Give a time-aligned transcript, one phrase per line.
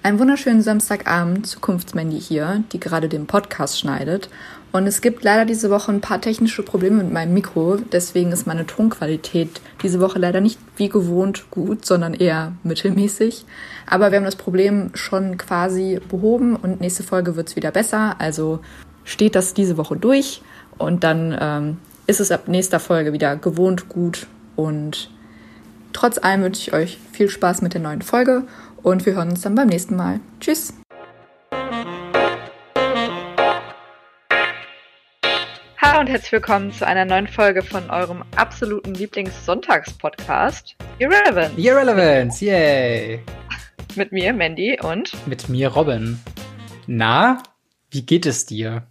[0.00, 4.30] Einen wunderschönen Samstagabend, Zukunftsmandy hier, die gerade den Podcast schneidet.
[4.70, 7.78] Und es gibt leider diese Woche ein paar technische Probleme mit meinem Mikro.
[7.90, 13.44] Deswegen ist meine Tonqualität diese Woche leider nicht wie gewohnt gut, sondern eher mittelmäßig.
[13.86, 18.16] Aber wir haben das Problem schon quasi behoben und nächste Folge wird's wieder besser.
[18.20, 18.60] Also
[19.04, 20.42] steht das diese Woche durch
[20.78, 21.76] und dann ähm,
[22.06, 24.28] ist es ab nächster Folge wieder gewohnt gut.
[24.54, 25.10] Und
[25.92, 28.44] trotz allem wünsche ich euch viel Spaß mit der neuen Folge
[28.82, 30.20] und wir hören uns dann beim nächsten Mal.
[30.40, 30.74] Tschüss!
[35.80, 41.58] Hallo und herzlich willkommen zu einer neuen Folge von eurem absoluten Lieblings-Sonntags-Podcast Irrelevant.
[41.58, 43.20] Irrelevance, yay!
[43.96, 46.18] Mit mir, Mandy und Mit mir, Robin.
[46.86, 47.42] Na,
[47.90, 48.86] wie geht es dir?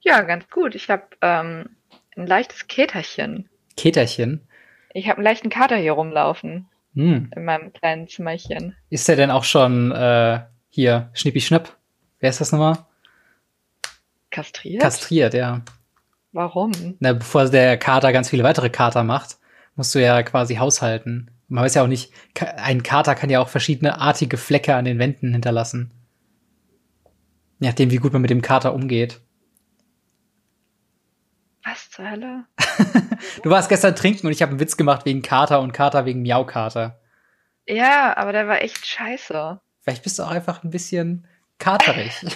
[0.00, 0.74] ja, ganz gut.
[0.74, 1.70] Ich habe ähm,
[2.14, 3.48] ein leichtes Käterchen.
[3.76, 4.46] Keterchen?
[4.92, 7.30] Ich habe einen leichten Kater hier rumlaufen Hm.
[7.34, 8.76] in meinem kleinen Zimmerchen.
[8.88, 11.76] Ist der denn auch schon äh, hier, Schnippi Schnapp?
[12.20, 12.78] Wer ist das nochmal?
[14.30, 14.82] Kastriert?
[14.82, 15.62] Kastriert, ja.
[16.32, 16.72] Warum?
[16.98, 19.38] Na, bevor der Kater ganz viele weitere Kater macht,
[19.76, 21.30] musst du ja quasi haushalten.
[21.48, 22.12] Man weiß ja auch nicht,
[22.56, 25.92] ein Kater kann ja auch verschiedene artige Flecke an den Wänden hinterlassen.
[27.60, 29.20] Je nachdem, wie gut man mit dem Kater umgeht.
[31.94, 32.44] Zur Hölle?
[33.42, 36.22] Du warst gestern trinken und ich habe einen Witz gemacht wegen Kater und Kater wegen
[36.22, 37.00] Miaukater.
[37.66, 39.60] Ja, aber der war echt scheiße.
[39.80, 41.26] Vielleicht bist du auch einfach ein bisschen
[41.58, 42.12] katerig.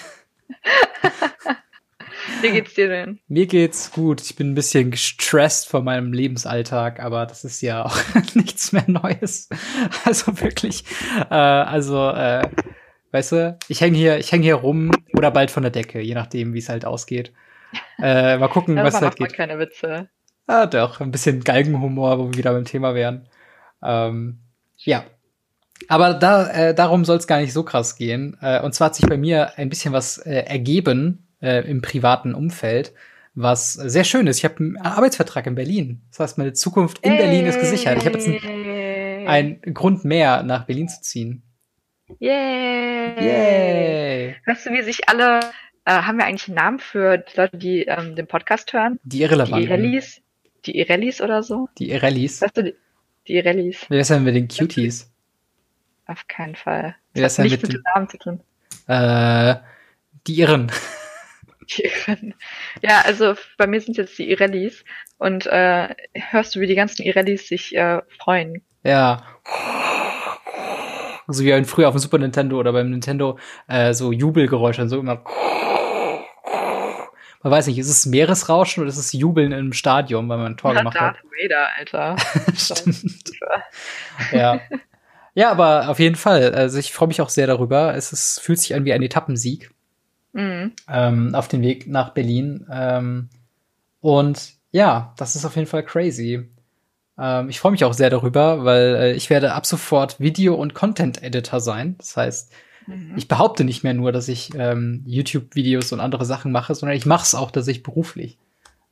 [2.41, 3.19] Wie geht's dir denn?
[3.27, 4.21] Mir geht's gut.
[4.21, 7.97] Ich bin ein bisschen gestresst von meinem Lebensalltag, aber das ist ja auch
[8.33, 9.49] nichts mehr Neues.
[10.05, 10.85] Also wirklich,
[11.29, 12.47] äh, also, äh,
[13.11, 16.15] weißt du, ich hänge hier, ich hänge hier rum oder bald von der Decke, je
[16.15, 17.33] nachdem, wie es halt ausgeht.
[18.01, 19.33] Äh, mal gucken, was halt geht.
[19.33, 20.09] keine Witze.
[20.47, 23.27] Ah, doch, ein bisschen Galgenhumor, wo wir wieder beim Thema wären.
[23.83, 24.39] Ähm,
[24.77, 25.03] ja.
[25.87, 28.37] Aber da, äh, darum soll es gar nicht so krass gehen.
[28.41, 32.33] Äh, und zwar hat sich bei mir ein bisschen was äh, ergeben äh, im privaten
[32.33, 32.93] Umfeld,
[33.35, 34.37] was sehr schön ist.
[34.39, 36.01] Ich habe einen Arbeitsvertrag in Berlin.
[36.11, 37.97] Das heißt, meine Zukunft in Berlin ist gesichert.
[37.97, 41.43] Ich habe jetzt einen, ein einen Grund mehr, nach Berlin zu ziehen.
[42.17, 43.15] Yay!
[43.19, 44.35] Yay!
[44.45, 45.39] Weißt du, wie sich alle,
[45.89, 48.99] äh, haben wir eigentlich einen Namen für die Leute, die ähm, den Podcast hören?
[49.03, 49.63] Die Die Irrelevanten.
[49.67, 50.21] Irellis?
[50.65, 51.67] Die Irellis oder so?
[51.77, 52.41] Die Irrellis.
[52.41, 52.75] Weißt du, die,
[53.27, 53.85] die Irellis?
[53.89, 55.11] Wie wär's denn mit den Cuties?
[56.05, 56.95] Auf keinen Fall.
[57.13, 58.39] Wie wär's denn mit mit dem Namen zu tun.
[58.87, 59.55] äh,
[60.27, 60.71] die Irren?
[61.77, 62.33] Die Irren.
[62.81, 64.83] Ja, also bei mir sind jetzt die Irellis
[65.19, 68.63] und äh, hörst du, wie die ganzen Irellis sich äh, freuen?
[68.83, 69.21] Ja.
[71.27, 75.23] So wie früher auf dem Super Nintendo oder beim Nintendo äh, so Jubelgeräusche, so immer.
[77.41, 80.57] Man weiß nicht, ist es Meeresrauschen oder ist es Jubeln im Stadion, weil man ein
[80.57, 81.15] Tor Na, gemacht hat?
[81.15, 82.15] Darth Vader, Alter.
[82.55, 83.31] Stimmt.
[84.31, 84.59] Ja.
[85.35, 86.53] Ja, aber auf jeden Fall.
[86.53, 87.95] Also ich freue mich auch sehr darüber.
[87.95, 89.71] Es ist, fühlt sich an wie ein Etappensieg
[90.33, 90.73] Mhm.
[90.89, 92.65] ähm, auf dem Weg nach Berlin.
[92.69, 93.29] Ähm,
[94.01, 96.49] und ja, das ist auf jeden Fall crazy.
[97.17, 100.73] Ähm, ich freue mich auch sehr darüber, weil äh, ich werde ab sofort Video- und
[100.73, 101.95] Content-Editor sein.
[101.99, 102.51] Das heißt,
[102.89, 103.13] Mhm.
[103.17, 107.05] ich behaupte nicht mehr nur, dass ich ähm, YouTube-Videos und andere Sachen mache, sondern ich
[107.05, 108.37] mache es auch, dass ich beruflich.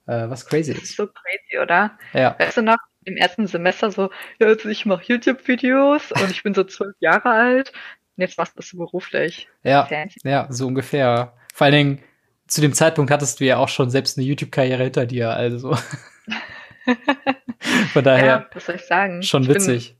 [0.05, 1.97] Äh, was crazy Das ist so crazy, oder?
[2.13, 2.35] Ja.
[2.39, 4.09] Weißt du noch, im ersten Semester so,
[4.39, 7.71] ja, also ich mache YouTube-Videos und ich bin so zwölf Jahre alt
[8.15, 9.47] und jetzt machst du das so beruflich.
[9.63, 10.19] Ja, Fancy.
[10.23, 11.33] ja, so ungefähr.
[11.53, 11.99] Vor allen Dingen,
[12.47, 15.77] zu dem Zeitpunkt hattest du ja auch schon selbst eine YouTube-Karriere hinter dir, also.
[17.93, 19.21] Von daher Ja, was soll ich sagen?
[19.23, 19.89] schon ich witzig.
[19.89, 19.97] Bin,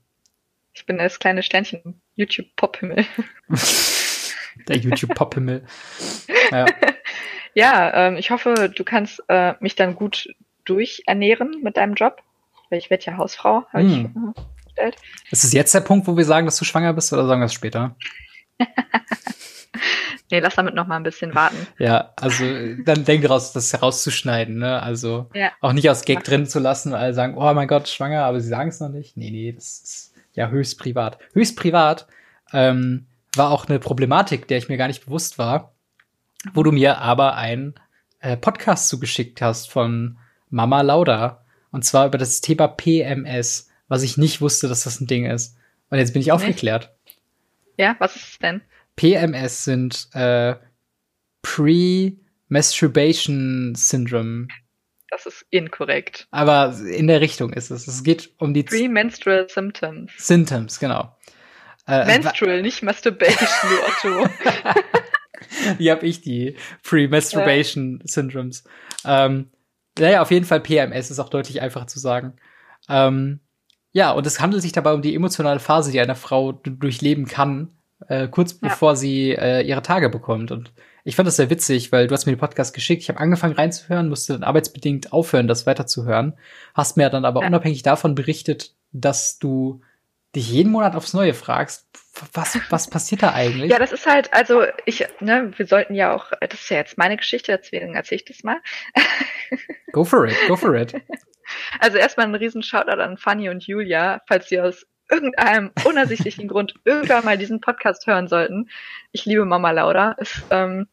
[0.74, 3.06] ich bin das kleine Sternchen YouTube-Pop-Himmel.
[4.68, 5.64] Der YouTube-Pop-Himmel.
[6.50, 6.66] Ja.
[7.54, 10.28] Ja, ähm, ich hoffe, du kannst äh, mich dann gut
[10.64, 12.22] durchernähren mit deinem Job.
[12.70, 14.34] Weil ich werde ja Hausfrau, habe ich Hm.
[14.36, 14.96] äh, gestellt.
[15.32, 17.46] Ist es jetzt der Punkt, wo wir sagen, dass du schwanger bist, oder sagen wir
[17.46, 17.96] es später?
[20.30, 21.56] Nee, lass damit noch mal ein bisschen warten.
[21.78, 22.44] Ja, also
[22.84, 24.82] dann denk daraus, das herauszuschneiden, ne?
[24.82, 25.52] Also Ja.
[25.62, 28.38] auch nicht aus Gag drin zu lassen, weil alle sagen, oh mein Gott, schwanger, aber
[28.40, 29.16] sie sagen es noch nicht.
[29.16, 30.07] Nee, nee, das ist
[30.38, 31.18] ja höchst privat.
[31.34, 32.06] Höchst privat
[32.52, 35.74] ähm, war auch eine Problematik, der ich mir gar nicht bewusst war,
[36.54, 37.74] wo du mir aber einen
[38.20, 40.18] äh, Podcast zugeschickt hast von
[40.48, 41.44] Mama Lauda.
[41.70, 45.56] Und zwar über das Thema PMS, was ich nicht wusste, dass das ein Ding ist.
[45.90, 46.94] Und jetzt bin ich aufgeklärt.
[47.76, 48.62] Ja, was ist es denn?
[48.96, 50.56] PMS sind äh,
[51.42, 54.48] Pre-Masturbation Syndrome.
[55.10, 56.26] Das ist inkorrekt.
[56.30, 57.86] Aber in der Richtung ist es.
[57.88, 60.12] Es geht um die Z- Premenstrual Symptoms.
[60.18, 61.16] Symptoms, genau.
[61.86, 63.48] Äh, Menstrual, nicht Masturbation,
[64.04, 64.28] du Otto.
[65.78, 68.64] die habe ich, die Pre-Masturbation Syndromes.
[69.04, 69.50] Ähm,
[69.98, 72.36] naja, auf jeden Fall PMS ist auch deutlich einfacher zu sagen.
[72.88, 73.40] Ähm,
[73.92, 77.70] ja, und es handelt sich dabei um die emotionale Phase, die eine Frau durchleben kann,
[78.08, 80.50] äh, kurz bevor sie äh, ihre Tage bekommt.
[80.50, 80.72] Und
[81.08, 83.02] ich fand das sehr witzig, weil du hast mir den Podcast geschickt.
[83.02, 86.36] Ich habe angefangen reinzuhören, musste dann arbeitsbedingt aufhören, das weiterzuhören.
[86.74, 87.46] Hast mir dann aber ja.
[87.46, 89.80] unabhängig davon berichtet, dass du
[90.36, 91.88] dich jeden Monat aufs Neue fragst,
[92.34, 93.70] was, was passiert da eigentlich?
[93.70, 96.98] Ja, das ist halt, also ich, ne, wir sollten ja auch, das ist ja jetzt
[96.98, 98.58] meine Geschichte, deswegen erzähle ich das mal.
[99.92, 100.92] Go for it, go for it.
[101.80, 106.74] Also erstmal ein riesen Shoutout an Fanny und Julia, falls sie aus irgendeinem unersichtlichen Grund
[106.84, 108.68] irgendwann mal diesen Podcast hören sollten.
[109.12, 110.12] Ich liebe Mama Laura.
[110.12, 110.86] Ist ähm,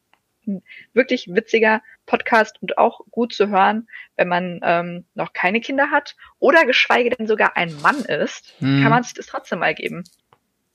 [0.46, 0.62] ein
[0.92, 6.16] wirklich witziger Podcast und auch gut zu hören, wenn man ähm, noch keine Kinder hat
[6.38, 8.82] oder geschweige denn sogar ein Mann ist, mhm.
[8.82, 10.04] kann man sich das trotzdem mal geben.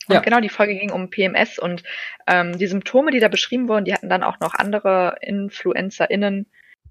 [0.07, 0.21] Und ja.
[0.21, 1.83] genau, die Folge ging um PMS und
[2.27, 6.47] ähm, die Symptome, die da beschrieben wurden, die hatten dann auch noch andere InfluencerInnen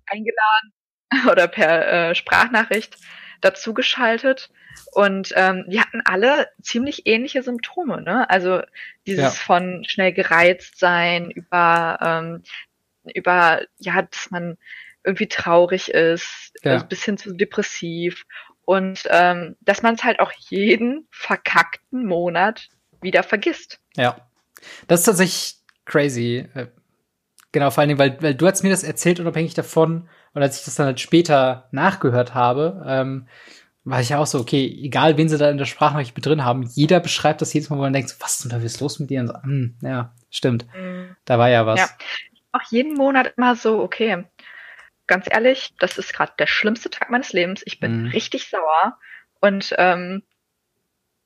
[0.07, 0.73] eingeladen
[1.31, 2.97] oder per äh, Sprachnachricht
[3.41, 4.51] dazugeschaltet.
[4.93, 8.29] Und ähm, die hatten alle ziemlich ähnliche Symptome, ne?
[8.31, 8.63] Also
[9.07, 9.31] dieses ja.
[9.31, 12.43] von schnell gereizt sein, über, ähm,
[13.15, 14.57] über, ja, dass man
[15.05, 16.73] irgendwie traurig ist, ja.
[16.73, 18.27] also bis hin zu depressiv.
[18.65, 22.69] Und ähm, dass man es halt auch jeden verkackten Monat
[23.01, 23.81] wieder vergisst.
[23.97, 24.17] Ja.
[24.87, 25.57] Das ist tatsächlich
[25.87, 26.49] crazy.
[26.55, 26.67] Äh,
[27.53, 30.59] genau, vor allen Dingen, weil, weil du hast mir das erzählt, unabhängig davon, und als
[30.59, 33.27] ich das dann halt später nachgehört habe, ähm,
[33.83, 36.45] war ich ja auch so, okay, egal wen sie da in der Sprachnachricht mit drin
[36.45, 39.11] haben, jeder beschreibt das jedes Mal, wo man denkt, was denn da ist los mit
[39.11, 39.21] dir?
[39.21, 40.67] Und so, hm, ja, stimmt.
[40.77, 41.17] Mhm.
[41.25, 41.81] Da war ja was.
[41.81, 41.89] Ja.
[42.53, 44.25] Auch jeden Monat immer so, okay,
[45.07, 47.63] ganz ehrlich, das ist gerade der schlimmste Tag meines Lebens.
[47.65, 48.09] Ich bin mhm.
[48.09, 48.99] richtig sauer.
[49.41, 50.23] Und ähm,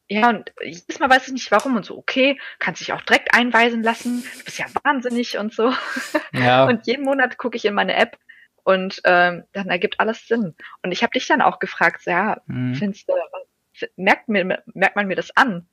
[0.09, 3.35] ja, und jedes Mal weiß ich nicht warum und so, okay, kannst dich auch direkt
[3.35, 5.73] einweisen lassen, du bist ja wahnsinnig und so.
[6.33, 6.65] Ja.
[6.65, 8.19] Und jeden Monat gucke ich in meine App,
[8.65, 10.55] und ähm, dann ergibt alles Sinn.
[10.83, 12.75] Und ich habe dich dann auch gefragt, ja, mhm.
[12.75, 13.15] findest du,
[13.97, 15.69] merkt, mir, merkt man mir das an,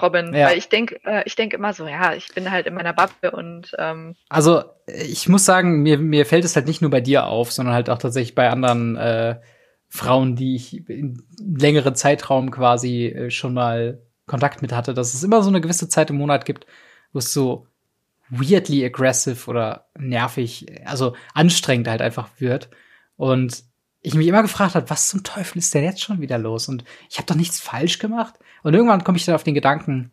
[0.00, 0.34] Robin?
[0.34, 0.48] Ja.
[0.48, 3.30] Weil ich denke, äh, ich denke immer so, ja, ich bin halt in meiner Bubble
[3.30, 7.26] und ähm, Also ich muss sagen, mir, mir fällt es halt nicht nur bei dir
[7.26, 9.40] auf, sondern halt auch tatsächlich bei anderen äh,
[9.88, 15.22] Frauen, die ich in längeren Zeitraum quasi äh, schon mal Kontakt mit hatte, dass es
[15.22, 16.66] immer so eine gewisse Zeit im Monat gibt,
[17.12, 17.66] wo es so
[18.30, 22.70] weirdly aggressive oder nervig, also anstrengend halt einfach wird.
[23.16, 23.64] Und
[24.00, 26.68] ich mich immer gefragt habe, was zum Teufel ist denn jetzt schon wieder los?
[26.68, 28.34] Und ich habe doch nichts falsch gemacht.
[28.64, 30.10] Und irgendwann komme ich dann auf den Gedanken,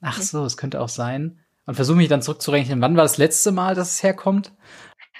[0.00, 1.40] ach so, es könnte auch sein.
[1.64, 4.52] Und versuche mich dann zurückzurechnen, wann war das letzte Mal, dass es herkommt?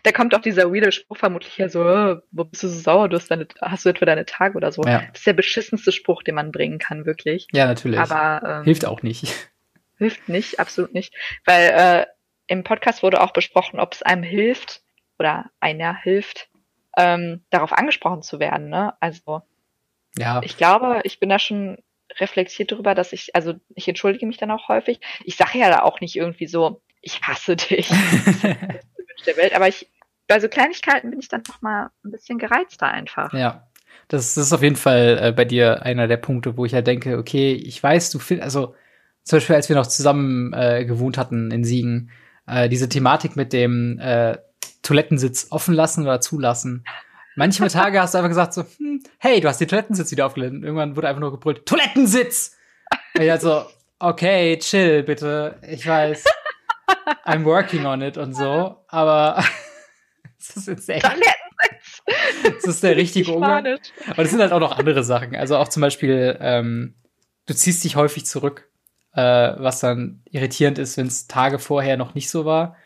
[0.05, 3.08] Da kommt auch dieser weirde Spruch vermutlich her, so, oh, wo bist du so sauer?
[3.08, 4.82] Du hast, deine, hast du etwa deine Tage oder so?
[4.82, 5.00] Ja.
[5.08, 7.49] Das ist der beschissenste Spruch, den man bringen kann, wirklich.
[7.52, 7.99] Ja, natürlich.
[7.99, 9.26] Aber ähm, hilft auch nicht.
[9.99, 11.14] Hilft nicht, absolut nicht.
[11.46, 12.06] Weil äh,
[12.49, 14.82] im Podcast wurde auch besprochen, ob es einem hilft
[15.19, 16.50] oder einer hilft,
[16.99, 18.69] ähm, darauf angesprochen zu werden.
[18.69, 18.93] Ne?
[19.00, 19.40] Also
[20.19, 20.43] ja.
[20.44, 21.78] ich glaube, ich bin da schon
[22.18, 25.00] reflektiert darüber, dass ich, also ich entschuldige mich dann auch häufig.
[25.24, 27.88] Ich sage ja da auch nicht irgendwie so, ich hasse dich.
[29.26, 29.88] der Welt, aber ich,
[30.26, 33.32] bei so Kleinigkeiten bin ich dann noch mal ein bisschen gereizter einfach.
[33.32, 33.68] Ja.
[34.08, 36.76] Das, das ist auf jeden Fall äh, bei dir einer der Punkte, wo ich ja
[36.76, 38.74] halt denke, okay, ich weiß, du findest, also
[39.24, 42.10] zum Beispiel, als wir noch zusammen äh, gewohnt hatten in Siegen,
[42.46, 44.38] äh, diese Thematik mit dem äh,
[44.82, 46.84] Toilettensitz offen lassen oder zulassen.
[47.37, 50.62] Manchmal Tage hast du einfach gesagt so, hm, hey, du hast den Toilettensitz wieder aufgeladen.
[50.62, 52.56] Irgendwann wurde einfach nur gebrüllt, Toilettensitz!
[53.15, 53.65] Und ich halt so,
[53.99, 55.59] okay, chill bitte.
[55.62, 56.25] Ich weiß,
[57.25, 59.45] I'm working on it und so, aber
[60.38, 61.09] es ist jetzt echt.
[62.43, 63.66] Das ist der richtige Umgang.
[63.66, 65.37] Und es sind halt auch noch andere Sachen.
[65.37, 66.95] Also auch zum Beispiel, ähm,
[67.47, 68.69] du ziehst dich häufig zurück
[69.16, 72.76] äh, was dann irritierend ist, wenn es Tage vorher noch nicht so war.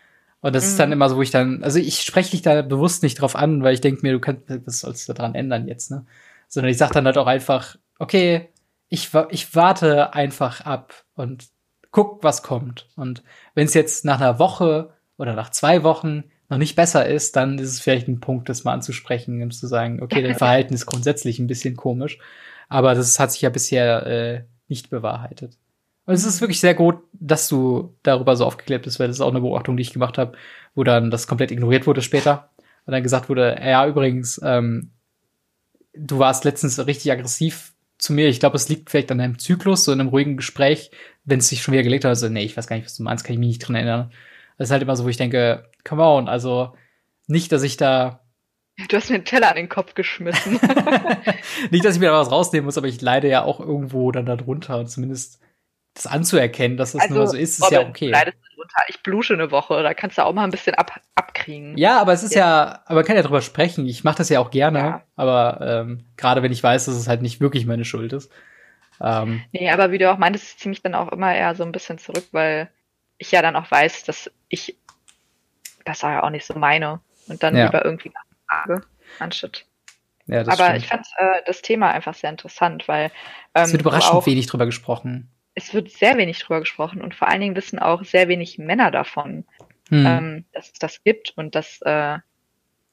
[0.41, 0.71] Und das mhm.
[0.71, 0.93] ist dann mhm.
[0.95, 3.75] immer so, wo ich dann, also ich spreche dich da bewusst nicht drauf an, weil
[3.75, 6.07] ich denke mir, du kannst, was sollst du daran ändern jetzt, ne?
[6.49, 8.49] Sondern ich sag dann halt auch einfach, okay,
[8.89, 11.47] ich, ich warte einfach ab und
[11.93, 12.89] guck, was kommt.
[12.97, 13.23] Und
[13.55, 17.59] wenn es jetzt nach einer Woche oder nach zwei Wochen noch nicht besser ist, dann
[17.59, 20.87] ist es vielleicht ein Punkt, das mal anzusprechen und zu sagen, okay, dein Verhalten ist
[20.87, 22.19] grundsätzlich ein bisschen komisch.
[22.69, 25.57] Aber das hat sich ja bisher äh, nicht bewahrheitet.
[26.07, 29.21] Und es ist wirklich sehr gut, dass du darüber so aufgeklärt bist, weil das ist
[29.21, 30.37] auch eine Beobachtung, die ich gemacht habe,
[30.75, 32.51] wo dann das komplett ignoriert wurde später.
[32.87, 34.91] Und dann gesagt wurde, ja, übrigens, ähm,
[35.95, 38.29] du warst letztens richtig aggressiv zu mir.
[38.29, 40.91] Ich glaube, es liegt vielleicht an deinem Zyklus, so in einem ruhigen Gespräch,
[41.25, 42.11] wenn es sich schon wieder gelegt hat.
[42.11, 44.13] Also, nee, ich weiß gar nicht, was du meinst, kann ich mich nicht dran erinnern.
[44.59, 46.75] Das ist halt immer so, wo ich denke, come on, also
[47.27, 48.21] nicht, dass ich da
[48.89, 50.53] Du hast mir einen Teller an den Kopf geschmissen.
[51.71, 54.27] nicht, dass ich mir da was rausnehmen muss, aber ich leide ja auch irgendwo dann
[54.27, 54.87] darunter.
[54.87, 55.41] Zumindest
[55.95, 58.13] das anzuerkennen, dass es also, nur so ist, ist ja okay.
[58.89, 61.77] Ich blusche eine Woche, da kannst du auch mal ein bisschen ab, abkriegen.
[61.77, 63.87] Ja, aber es ist ja, ja aber man kann ja drüber sprechen.
[63.87, 65.03] Ich mache das ja auch gerne, ja.
[65.17, 68.31] aber ähm, gerade wenn ich weiß, dass es halt nicht wirklich meine Schuld ist.
[69.01, 71.65] Ähm, nee, aber wie du auch meintest, ich ziehe mich dann auch immer eher so
[71.65, 72.71] ein bisschen zurück, weil
[73.19, 74.77] ich ja dann auch weiß, dass ich
[75.85, 77.67] das ja auch nicht so meine und dann Ja.
[77.67, 78.13] lieber irgendwie
[78.49, 78.85] nachfrage,
[79.19, 79.65] anstatt.
[80.27, 80.79] Ja, das Aber stimmt.
[80.79, 83.07] ich fand äh, das Thema einfach sehr interessant, weil
[83.55, 85.31] ähm, es wird du überraschend auch, wenig drüber gesprochen.
[85.61, 88.91] Es wird sehr wenig drüber gesprochen und vor allen Dingen wissen auch sehr wenig Männer
[88.91, 89.45] davon,
[89.91, 90.07] Hm.
[90.07, 92.19] ähm, dass es das gibt und dass äh,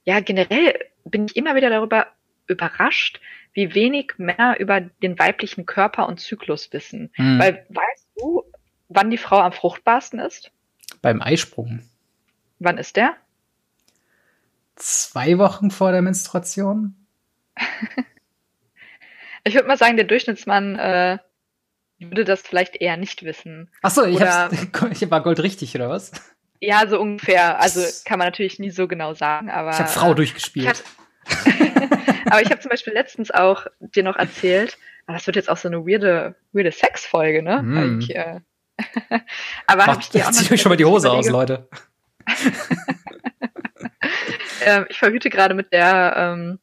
[0.05, 2.07] ja generell bin ich immer wieder darüber
[2.47, 3.21] überrascht,
[3.53, 7.11] wie wenig Männer über den weiblichen Körper und Zyklus wissen.
[7.13, 7.39] Hm.
[7.39, 8.43] Weil weißt du,
[8.89, 10.51] wann die Frau am fruchtbarsten ist?
[11.01, 11.81] Beim Eisprung.
[12.59, 13.15] Wann ist der?
[14.75, 16.95] Zwei Wochen vor der Menstruation?
[19.47, 21.19] Ich würde mal sagen, der Durchschnittsmann äh,
[21.99, 23.69] würde das vielleicht eher nicht wissen.
[23.81, 24.55] Achso, ich, Oder- hab's,
[25.01, 26.11] ich war Gold richtig, oder was?
[26.59, 27.59] Ja, so ungefähr.
[27.59, 29.71] Also kann man natürlich nie so genau sagen, aber.
[29.71, 30.83] Ich habe Frau äh, durchgespielt.
[32.29, 35.55] Aber ich habe zum Beispiel letztens auch dir noch erzählt, aber das wird jetzt auch
[35.55, 37.61] so eine weirde, weirde Sexfolge, ne?
[37.63, 37.99] Mm.
[38.01, 38.41] Ich, äh,
[39.67, 41.69] aber habe ich dir auch noch zieht euch schon mal die Hose aus, überlege, Leute.
[44.65, 46.59] ähm, ich verhüte gerade mit der ähm,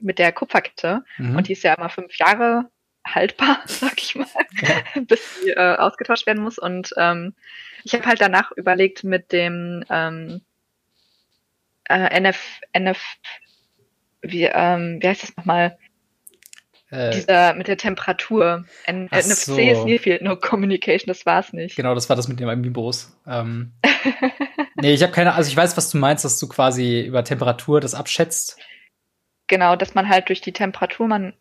[0.00, 1.36] mit der Kupferkette Mhm.
[1.36, 2.68] und die ist ja immer fünf Jahre
[3.14, 4.26] haltbar, sag ich mal,
[5.06, 6.58] bis die äh, ausgetauscht werden muss.
[6.58, 7.34] Und ähm,
[7.84, 10.40] ich habe halt danach überlegt mit dem ähm,
[11.84, 13.00] äh, NF, NF,
[14.22, 15.78] wie, ähm, wie heißt das nochmal?
[16.90, 18.64] äh, Dieser mit der Temperatur.
[18.86, 19.58] N NFC so.
[19.58, 21.76] ist Field No Communication, das war's nicht.
[21.76, 23.16] genau, das war das mit dem Amiibos.
[23.26, 23.72] Ähm,
[24.76, 27.80] nee, ich habe keine, also ich weiß, was du meinst, dass du quasi über Temperatur
[27.80, 28.58] das abschätzt.
[29.48, 31.32] Genau, dass man halt durch die Temperatur, man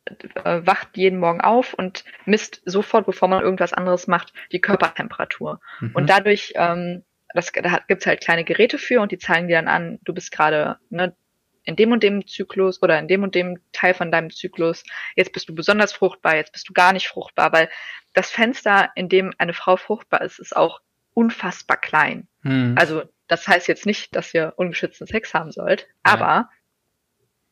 [0.43, 5.59] äh, wacht jeden Morgen auf und misst sofort, bevor man irgendwas anderes macht, die Körpertemperatur.
[5.81, 5.91] Mhm.
[5.93, 9.67] Und dadurch, ähm, das, da gibt's halt kleine Geräte für und die zeigen dir dann
[9.67, 11.15] an, du bist gerade ne,
[11.63, 14.83] in dem und dem Zyklus oder in dem und dem Teil von deinem Zyklus.
[15.17, 17.69] Jetzt bist du besonders fruchtbar, jetzt bist du gar nicht fruchtbar, weil
[18.13, 20.79] das Fenster, in dem eine Frau fruchtbar ist, ist auch
[21.13, 22.29] unfassbar klein.
[22.43, 22.75] Hm.
[22.77, 25.87] Also das heißt jetzt nicht, dass ihr ungeschützten Sex haben sollt,
[26.43, 26.49] Ja.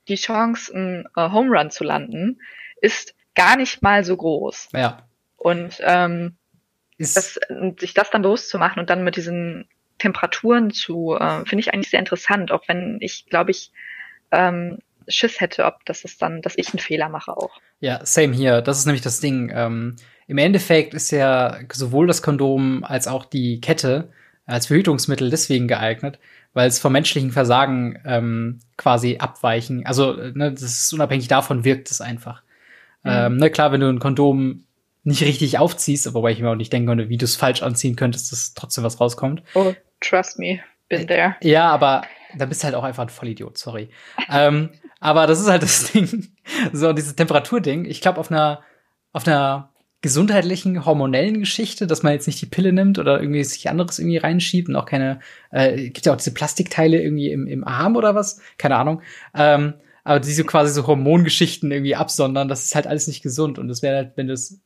[0.08, 2.40] Die Chance, einen äh, Home Run zu landen,
[2.82, 4.70] ist gar nicht mal so groß.
[4.74, 5.08] ja.
[5.38, 6.38] Und ähm,
[6.98, 7.40] das,
[7.78, 9.68] sich das dann bewusst zu machen und dann mit diesen
[10.00, 13.72] Temperaturen zu, äh, finde ich eigentlich sehr interessant, auch wenn ich, glaube ich,
[14.32, 17.62] ähm, Schiss hätte, ob das ist dann, dass ich einen Fehler mache auch.
[17.80, 18.62] Ja, same hier.
[18.62, 19.52] Das ist nämlich das Ding.
[19.54, 19.98] Ähm,
[20.28, 24.10] Im Endeffekt ist ja sowohl das Kondom als auch die Kette
[24.48, 26.20] als Verhütungsmittel deswegen geeignet,
[26.56, 29.86] weil es vom menschlichen Versagen ähm, quasi abweichen.
[29.86, 32.42] Also, äh, ne, das ist unabhängig davon, wirkt es einfach.
[33.04, 33.12] Mhm.
[33.12, 34.64] Ähm, ne, klar, wenn du ein Kondom
[35.04, 37.98] nicht richtig aufziehst, wobei ich mir auch nicht denken konnte, wie du es falsch anziehen
[37.98, 39.44] könntest, dass trotzdem was rauskommt.
[39.54, 41.36] Oh, trust me, been there.
[41.42, 42.04] Ja, aber
[42.38, 43.90] da bist du halt auch einfach ein Vollidiot, sorry.
[44.32, 44.70] ähm,
[45.02, 46.30] aber das ist halt das Ding.
[46.72, 47.84] So, dieses Temperaturding.
[47.84, 48.62] Ich glaube, auf einer,
[49.12, 53.70] auf einer gesundheitlichen, hormonellen Geschichte, dass man jetzt nicht die Pille nimmt oder irgendwie sich
[53.70, 55.20] anderes irgendwie reinschiebt und auch keine,
[55.52, 58.40] äh, gibt ja auch diese Plastikteile irgendwie im, im Arm oder was?
[58.58, 59.02] Keine Ahnung.
[59.34, 59.74] Ähm,
[60.04, 63.58] aber diese quasi so Hormongeschichten irgendwie absondern, das ist halt alles nicht gesund.
[63.58, 64.62] Und das wäre halt, wenn du es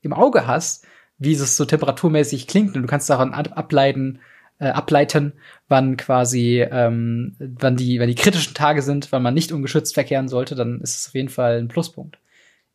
[0.00, 0.86] im Auge hast,
[1.18, 4.20] wie es so temperaturmäßig klingt und du kannst daran ab- ableiten,
[4.58, 5.34] äh, ableiten,
[5.68, 10.28] wann quasi, ähm, wann die, wann die kritischen Tage sind, wann man nicht ungeschützt verkehren
[10.28, 12.18] sollte, dann ist es auf jeden Fall ein Pluspunkt.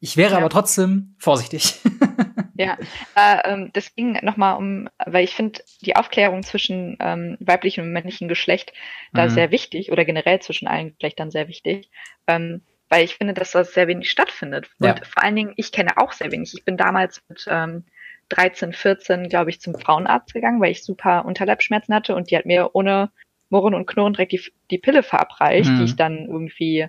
[0.04, 0.38] Ich wäre Ja.
[0.40, 1.76] aber trotzdem vorsichtig.
[2.56, 2.78] Ja,
[3.16, 7.92] äh, ähm, das ging nochmal um, weil ich finde die Aufklärung zwischen ähm, weiblichem und
[7.92, 8.74] männlichem Geschlecht
[9.12, 9.30] da Mhm.
[9.32, 11.90] sehr wichtig oder generell zwischen allen Geschlechtern sehr wichtig,
[12.28, 14.70] ähm, weil ich finde, dass das sehr wenig stattfindet.
[14.80, 14.96] Und Ja.
[15.04, 16.54] vor allen Dingen, ich kenne auch sehr wenig.
[16.54, 17.86] Ich bin damals mit ähm,
[18.30, 22.46] 13, 14, glaube ich, zum Frauenarzt gegangen, weil ich super Unterleibsschmerzen hatte und die hat
[22.46, 23.10] mir ohne
[23.50, 25.78] Murren und Knurren direkt die, die Pille verabreicht, Mhm.
[25.78, 26.86] die ich dann irgendwie,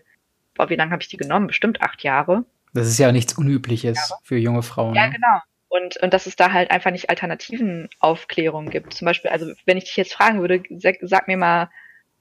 [0.54, 1.46] boah, wie lange habe ich die genommen?
[1.46, 2.44] Bestimmt acht Jahre.
[2.74, 4.94] Das ist ja nichts Unübliches für junge Frauen.
[4.94, 5.14] Ja, ne?
[5.14, 5.38] genau.
[5.68, 8.94] Und, und dass es da halt einfach nicht alternativen Aufklärungen gibt.
[8.94, 11.70] Zum Beispiel, also wenn ich dich jetzt fragen würde, sag, sag mir mal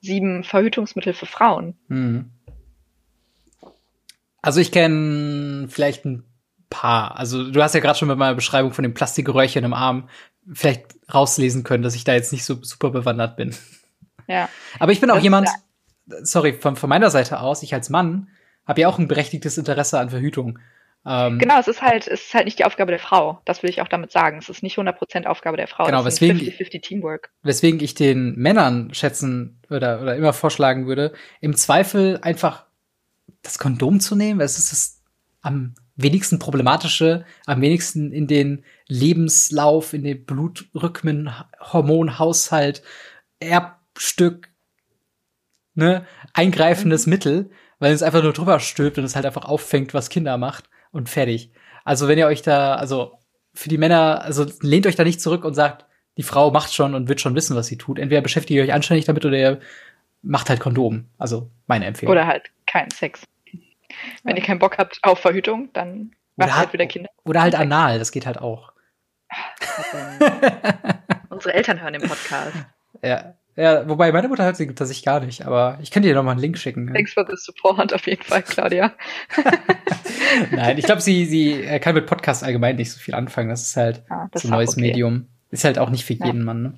[0.02, 1.78] sieben Verhütungsmittel für Frauen.
[1.88, 2.32] Mhm.
[4.42, 6.24] Also ich kenne vielleicht ein
[6.70, 7.18] paar.
[7.18, 10.10] Also du hast ja gerade schon mit meiner Beschreibung von dem Plastikröhrchen im Arm
[10.52, 13.56] vielleicht rauslesen können, dass ich da jetzt nicht so super bewandert bin.
[14.28, 14.50] Ja.
[14.80, 15.50] Aber ich bin auch Das jemand,
[16.06, 18.30] sorry, von, von meiner Seite aus, ich als Mann
[18.68, 20.60] habe ja auch ein berechtigtes Interesse an Verhütung.
[21.06, 23.42] Ähm, Genau, es ist halt, es ist halt nicht die Aufgabe der Frau.
[23.46, 24.38] Das will ich auch damit sagen.
[24.38, 25.86] Es ist nicht 100% Aufgabe der Frau.
[25.86, 27.32] Genau, weswegen- 50-50 Teamwork.
[27.42, 32.66] weswegen ich den Männern schätzen oder, oder immer vorschlagen würde, im Zweifel einfach
[33.42, 35.02] das Kondom zu nehmen, weil es ist das
[35.42, 41.30] am wenigsten problematische, am wenigsten in den Lebenslauf, in den Blutrhythmen,
[41.60, 42.82] Hormonhaushalt,
[43.40, 44.50] Erbstück,
[45.76, 47.52] ne, eingreifendes Mittel,
[47.84, 51.10] weil es einfach nur drüber stülpt und es halt einfach auffängt, was Kinder macht und
[51.10, 51.52] fertig.
[51.84, 53.20] Also wenn ihr euch da, also
[53.54, 55.86] für die Männer, also lehnt euch da nicht zurück und sagt,
[56.16, 58.00] die Frau macht schon und wird schon wissen, was sie tut.
[58.00, 59.60] Entweder beschäftigt ihr euch anständig damit oder ihr
[60.22, 61.10] macht halt Kondom.
[61.18, 62.14] Also meine Empfehlung.
[62.14, 63.24] Oder halt keinen Sex.
[64.24, 67.10] Wenn ihr keinen Bock habt auf Verhütung, dann macht Oder, halt wieder Kinder.
[67.26, 68.72] oder halt anal, das geht halt auch.
[71.30, 72.56] Unsere Eltern hören den Podcast.
[73.04, 73.34] Ja.
[73.56, 76.32] Ja, wobei meine Mutter hört sie tatsächlich gar nicht, aber ich kann dir noch mal
[76.32, 76.92] einen Link schicken.
[76.94, 78.94] Thanks for the support auf jeden Fall, Claudia.
[80.52, 83.50] Nein, ich glaube, sie, sie äh, kann mit Podcasts allgemein nicht so viel anfangen.
[83.50, 84.82] Das ist halt Ja, das so ein neues okay.
[84.82, 85.28] Medium.
[85.52, 86.26] Ist halt auch nicht für Ja.
[86.26, 86.74] jeden Mann, ne?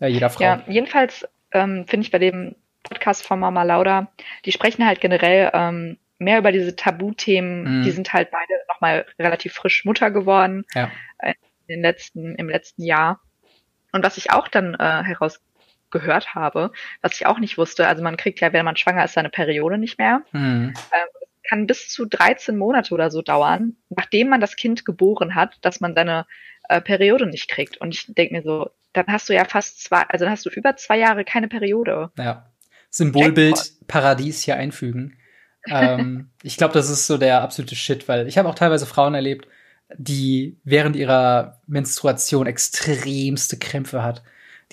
[0.00, 0.42] Ja, jeder Frau.
[0.42, 4.08] Ja, jedenfalls ähm, finde ich bei dem Podcast von Mama Lauda,
[4.44, 7.80] die sprechen halt generell ähm, mehr über diese Tabuthemen.
[7.80, 7.82] Mhm.
[7.84, 10.90] Die sind halt beide nochmal relativ frisch Mutter geworden Ja.
[11.18, 11.34] äh,
[11.66, 13.20] in den letzten, im letzten Jahr.
[13.92, 15.02] Und was ich auch dann äh,
[15.94, 16.72] herausgehört habe,
[17.02, 19.78] was ich auch nicht wusste, also man kriegt ja, wenn man schwanger ist, seine Periode
[19.78, 20.22] nicht mehr.
[20.32, 20.74] Hm.
[21.48, 25.80] Kann bis zu 13 Monate oder so dauern, nachdem man das Kind geboren hat, dass
[25.80, 26.26] man seine
[26.68, 27.76] äh, Periode nicht kriegt.
[27.76, 30.50] Und ich denke mir so, dann hast du ja fast zwei, also dann hast du
[30.50, 32.10] über zwei Jahre keine Periode.
[32.16, 32.50] Ja.
[32.88, 33.88] Symbolbild Jackpot.
[33.88, 35.18] Paradies hier einfügen.
[35.68, 39.14] ähm, ich glaube, das ist so der absolute Shit, weil ich habe auch teilweise Frauen
[39.14, 39.46] erlebt,
[39.98, 44.22] die während ihrer Menstruation extremste Krämpfe hat,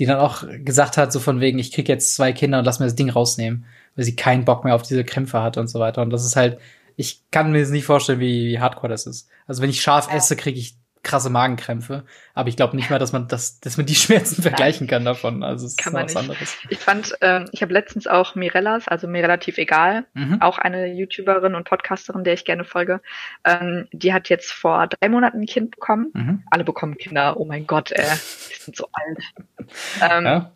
[0.02, 2.80] die dann auch gesagt hat, so von wegen, ich krieg jetzt zwei Kinder und lass
[2.80, 3.66] mir das Ding rausnehmen,
[3.96, 6.02] weil sie keinen Bock mehr auf diese Krämpfe hat und so weiter.
[6.02, 6.58] Und das ist halt,
[6.96, 9.30] ich kann mir jetzt nicht vorstellen, wie, wie hardcore das ist.
[9.46, 10.16] Also wenn ich scharf Ja.
[10.16, 12.06] esse, kriege ich krasse Magenkrämpfe,
[12.36, 15.44] aber ich glaube nicht mal, dass man das, dass man die Schmerzen vergleichen kann davon.
[15.44, 16.22] Also es Kann ist man was nicht.
[16.30, 16.58] anderes.
[16.70, 20.42] Ich fand, ähm, ich habe letztens auch Mirellas, also mir relativ egal, Mhm.
[20.42, 23.02] auch eine YouTuberin und Podcasterin, der ich gerne folge,
[23.46, 26.12] ähm, die hat jetzt vor drei Monaten ein Kind bekommen.
[26.14, 26.44] Mhm.
[26.52, 28.06] Alle bekommen Kinder, oh mein Gott, ey,
[28.52, 29.20] die sind so alt.
[30.02, 30.52] Ähm, Ja.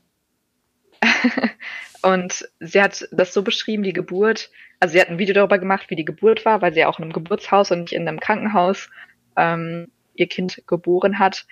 [2.01, 4.49] Und sie hat das so beschrieben, die Geburt,
[4.79, 6.99] also sie hat ein Video darüber gemacht, wie die Geburt war, weil sie ja auch
[6.99, 8.89] in einem Geburtshaus und nicht in einem Krankenhaus
[9.37, 11.45] ähm, ihr Kind geboren hat.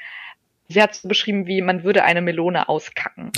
[0.70, 3.32] Sie hat so beschrieben, wie man würde eine Melone auskacken.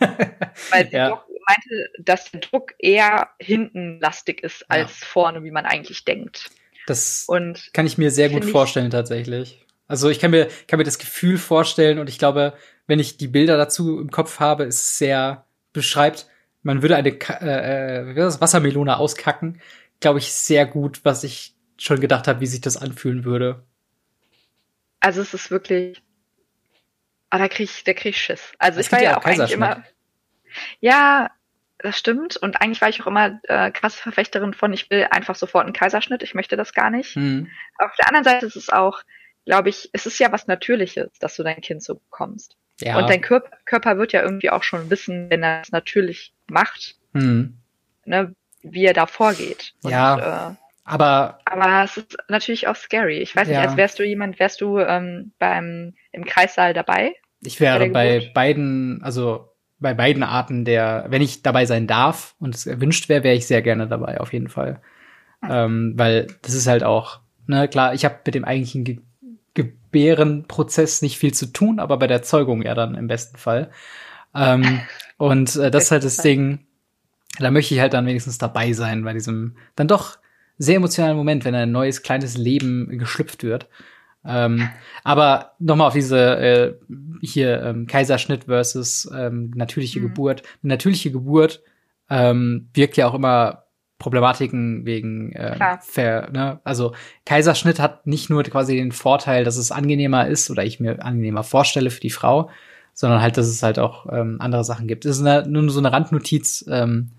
[0.70, 1.22] Weil sie Ja.
[1.46, 6.50] meinte, dass der Druck eher hinten lastig ist als vorne, wie man eigentlich denkt.
[6.86, 9.64] Das Und kann ich mir sehr gut vorstellen, tatsächlich.
[9.88, 12.54] Also ich kann mir, kann mir das Gefühl vorstellen und ich glaube,
[12.86, 16.28] wenn ich die Bilder dazu im Kopf habe, ist es sehr beschreibt,
[16.62, 19.60] man würde eine äh, äh, Wassermelone auskacken,
[19.98, 23.64] glaube ich, sehr gut, was ich schon gedacht habe, wie sich das anfühlen würde.
[25.00, 26.02] Also es ist wirklich,
[27.30, 28.52] ah, da krieg ich, da krieg ich Schiss.
[28.58, 29.82] Also Es ich war ja auch eigentlich immer,
[30.80, 31.30] ja,
[31.78, 32.36] das stimmt.
[32.36, 35.72] Und eigentlich war ich auch immer äh, krasse Verfechterin von, ich will einfach sofort einen
[35.72, 36.22] Kaiserschnitt.
[36.22, 37.14] Ich möchte das gar nicht.
[37.14, 37.48] Hm.
[37.78, 39.02] Auf der anderen Seite ist es auch,
[39.46, 42.56] glaube ich, es ist ja was Natürliches, dass du dein Kind so bekommst.
[42.80, 42.98] Ja.
[42.98, 46.96] Und dein Körper, Körper wird ja irgendwie auch schon wissen, wenn er es natürlich macht,
[47.12, 47.58] hm.
[48.04, 49.74] ne, wie er da vorgeht.
[49.82, 50.50] Und, Ja.
[50.50, 50.54] Äh,
[50.90, 53.18] Aber aber es ist natürlich auch scary.
[53.18, 53.60] Ich weiß Ja.
[53.60, 57.14] nicht, als wärst du jemand, wärst du ähm, beim im Kreissaal dabei?
[57.42, 59.48] ich wäre bei beiden, also
[59.78, 63.46] bei beiden Arten der, wenn ich dabei sein darf und es erwünscht wäre, wäre ich
[63.46, 64.82] sehr gerne dabei, auf jeden Fall.
[65.48, 68.98] Ähm, weil das ist halt auch, ne, klar, ich habe mit dem eigentlichen Ge
[69.52, 73.72] Gebärenprozess nicht viel zu tun, aber bei der Zeugung ja dann im besten Fall.
[74.32, 74.82] Ähm,
[75.16, 76.60] und äh, das ist halt das Ding,
[77.40, 80.18] da möchte ich halt dann wenigstens dabei sein bei diesem dann doch
[80.60, 83.68] sehr emotionalen Moment, wenn ein neues kleines Leben geschlüpft wird.
[84.24, 84.68] Ähm,
[85.02, 86.74] aber nochmal auf diese äh,
[87.22, 90.02] hier ähm, Kaiserschnitt versus ähm, natürliche Mhm.
[90.04, 90.42] Geburt.
[90.62, 91.62] Eine natürliche Geburt
[92.10, 93.64] ähm, wirkt ja auch immer
[93.98, 96.60] Problematiken wegen äh, ver, ne?
[96.64, 96.94] also
[97.24, 101.42] Kaiserschnitt hat nicht nur quasi den Vorteil, dass es angenehmer ist oder ich mir angenehmer
[101.42, 102.50] vorstelle für die Frau,
[102.92, 105.06] sondern halt, dass es halt auch ähm, andere Sachen gibt.
[105.06, 106.66] Das ist eine, nur so eine Randnotiz.
[106.68, 107.12] Ähm,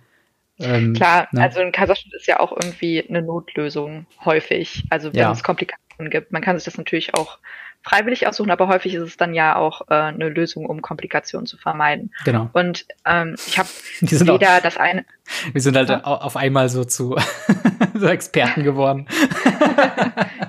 [0.62, 1.42] ähm, Klar, ne?
[1.42, 4.84] also ein Kaiserschnitt ist ja auch irgendwie eine Notlösung häufig.
[4.90, 5.32] Also wenn Ja.
[5.32, 6.32] es Komplikationen gibt.
[6.32, 7.38] Man kann sich das natürlich auch
[7.84, 11.58] freiwillig aussuchen, aber häufig ist es dann ja auch äh, eine Lösung, um Komplikationen zu
[11.58, 12.14] vermeiden.
[12.26, 12.48] genau.
[12.54, 13.68] Und ähm, ich habe
[14.02, 15.04] sind, auch, weder das eine,
[15.52, 16.04] wir sind halt Ja.
[16.06, 17.18] au- auf einmal so zu
[17.96, 19.08] so Experten geworden.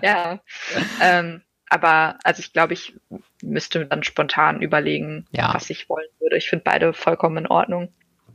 [0.02, 0.40] ja,
[1.00, 2.94] ähm, aber also ich glaube, ich
[3.42, 5.54] müsste dann spontan überlegen, Ja.
[5.54, 6.36] was ich wollen würde.
[6.36, 7.92] Ich finde beide vollkommen in Ordnung.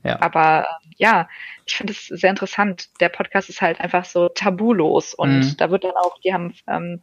[0.08, 0.22] Ja.
[0.22, 1.30] Aber ähm, ja,
[1.66, 2.90] ich finde es sehr interessant.
[3.00, 5.58] Der Podcast ist halt einfach so tabulos und Mhm.
[5.58, 7.02] da wird dann auch, die haben ähm,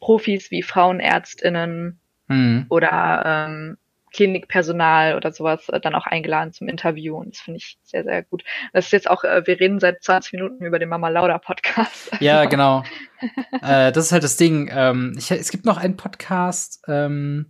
[0.00, 2.66] Profis wie Frauenärztinnen Hm.
[2.68, 3.76] oder ähm,
[4.14, 8.22] Klinikpersonal oder sowas äh, dann auch eingeladen zum Interview und das finde ich sehr, sehr
[8.22, 8.44] gut.
[8.72, 12.10] Das ist jetzt auch, äh, wir reden seit 20 Minuten über den Mama Lauda Podcast.
[12.20, 12.84] Ja, genau.
[13.62, 14.70] äh, das ist halt das Ding.
[14.72, 17.46] Ähm, ich, es gibt noch einen Podcast, ähm,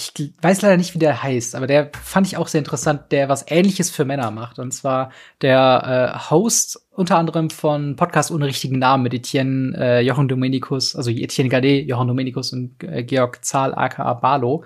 [0.00, 3.28] ich weiß leider nicht, wie der heißt, aber der fand ich auch sehr interessant, der
[3.28, 4.58] was Ähnliches für Männer macht.
[4.58, 5.10] Und zwar
[5.42, 10.96] der äh, Host unter anderem von Podcast ohne richtigen Namen mit Etienne äh, Jochen Dominikus,
[10.96, 14.64] also Etienne Gade, Jochen Dominikus und äh, Georg Zahl aka Barlo.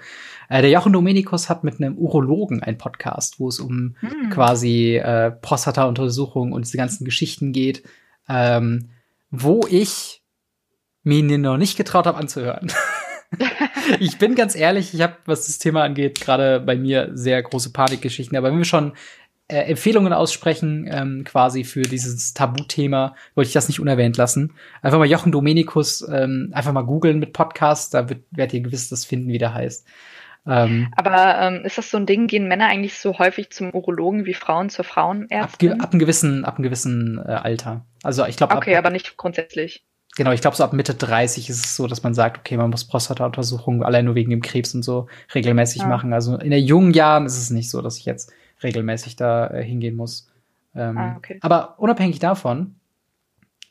[0.48, 4.30] Äh, der Jochen Dominikus hat mit einem Urologen einen Podcast, wo es um hm.
[4.30, 7.82] quasi äh, Prostata-Untersuchungen und diese ganzen Geschichten geht,
[8.28, 8.90] ähm,
[9.30, 10.22] wo ich
[11.02, 12.72] mir noch nicht getraut habe anzuhören.
[14.00, 17.72] ich bin ganz ehrlich, ich habe, was das Thema angeht, gerade bei mir sehr große
[17.72, 18.36] Panikgeschichten.
[18.36, 18.92] Aber wenn wir schon
[19.48, 24.54] äh, Empfehlungen aussprechen, ähm, quasi für dieses Tabuthema, wollte ich das nicht unerwähnt lassen.
[24.80, 28.88] Einfach mal Jochen Domenikus, ähm, einfach mal googeln mit Podcast, da wird, werdet ihr gewiss
[28.88, 29.86] das finden, wie der heißt.
[30.46, 34.26] Ähm, Aber ähm, ist das so ein Ding, gehen Männer eigentlich so häufig zum Urologen
[34.26, 35.72] wie Frauen zur Frauenärztin?
[35.72, 37.86] Ab, ab einem gewissen, ab einem gewissen äh, Alter.
[38.02, 38.54] Also ich glaube.
[38.54, 39.84] Okay, ab, aber nicht grundsätzlich.
[40.16, 42.70] Genau, ich glaube, so ab Mitte 30 ist es so, dass man sagt, okay, man
[42.70, 45.88] muss Prostata-Untersuchungen allein nur wegen dem Krebs und so regelmäßig ja.
[45.88, 46.12] machen.
[46.12, 49.64] Also in den jungen Jahren ist es nicht so, dass ich jetzt regelmäßig da äh,
[49.64, 50.30] hingehen muss.
[50.74, 51.38] Ähm, ah, okay.
[51.42, 52.76] Aber unabhängig davon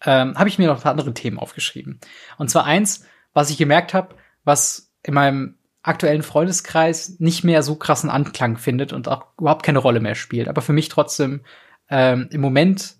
[0.05, 1.99] ähm, habe ich mir noch ein paar andere Themen aufgeschrieben.
[2.37, 7.75] Und zwar eins, was ich gemerkt habe, was in meinem aktuellen Freundeskreis nicht mehr so
[7.75, 11.41] krassen Anklang findet und auch überhaupt keine Rolle mehr spielt, aber für mich trotzdem
[11.89, 12.95] ähm, im Moment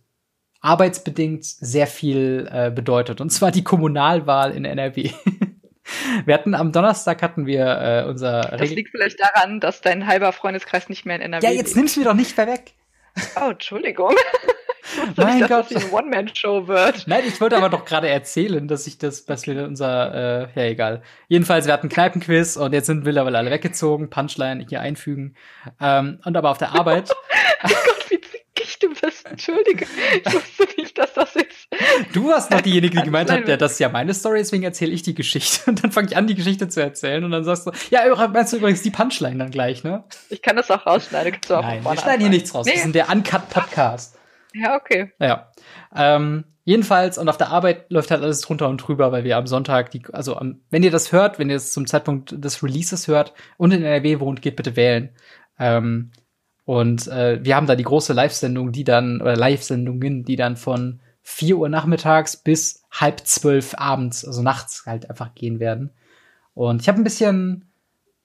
[0.64, 3.22] arbeitsbedingt sehr viel äh, bedeutet.
[3.22, 5.12] Und zwar die Kommunalwahl in NRW.
[6.26, 8.42] wir hatten am Donnerstag hatten wir äh, unser.
[8.42, 11.52] Das liegt vielleicht daran, dass dein halber Freundeskreis nicht mehr in NRW ist.
[11.52, 12.74] Ja, jetzt nimmst du mir doch nicht mehr weg.
[13.36, 14.16] Oh, Entschuldigung.
[15.18, 15.70] mein nicht, Gott.
[15.70, 17.08] Das eine One-Man-Show wird.
[17.08, 20.64] Nein, ich wollte aber doch gerade erzählen, dass ich das, dass wir unser, äh, ja
[20.70, 21.04] egal.
[21.28, 25.36] Jedenfalls, wir hatten Kneipenquiz und jetzt sind mittlerweile alle weggezogen, Punchline hier einfügen.
[25.82, 27.12] Ähm, und aber auf der Arbeit.
[27.12, 28.22] oh Gott, wie
[28.80, 29.26] du bist.
[29.26, 29.86] Entschuldige.
[30.26, 31.68] Ich wusste nicht, dass das jetzt.
[32.14, 34.92] Du warst noch diejenige, die gemeint hat, ja, das ist ja meine Story, deswegen erzähle
[34.92, 35.70] ich die Geschichte.
[35.70, 38.54] Und dann fange ich an, die Geschichte zu erzählen und dann sagst du, ja, meinst
[38.54, 40.04] du übrigens die Punchline dann gleich, ne?
[40.30, 41.34] Ich kann das auch rausschneiden.
[41.34, 42.66] Kannst du auch Nein, wir schneiden hier nichts raus.
[42.66, 42.74] Nee.
[42.76, 44.18] Das ist der Uncut Podcast.
[44.54, 45.12] Ja, okay.
[45.20, 45.52] Ja.
[45.96, 49.48] Ähm, jedenfalls, und auf der Arbeit läuft halt alles drunter und drüber, weil wir am
[49.48, 53.08] Sonntag, die, also am, wenn ihr das hört, wenn ihr es zum Zeitpunkt des Releases
[53.08, 55.10] hört und in NRW wohnt, geht bitte wählen.
[55.60, 56.12] Ähm,
[56.66, 61.00] und äh, wir haben da die große Live-Sendung, die dann, oder Live-Sendungen, die dann von
[61.24, 65.92] 4 Uhr nachmittags bis halb zwölf abends, also nachts halt einfach gehen werden.
[66.54, 67.66] Und ich habe ein bisschen,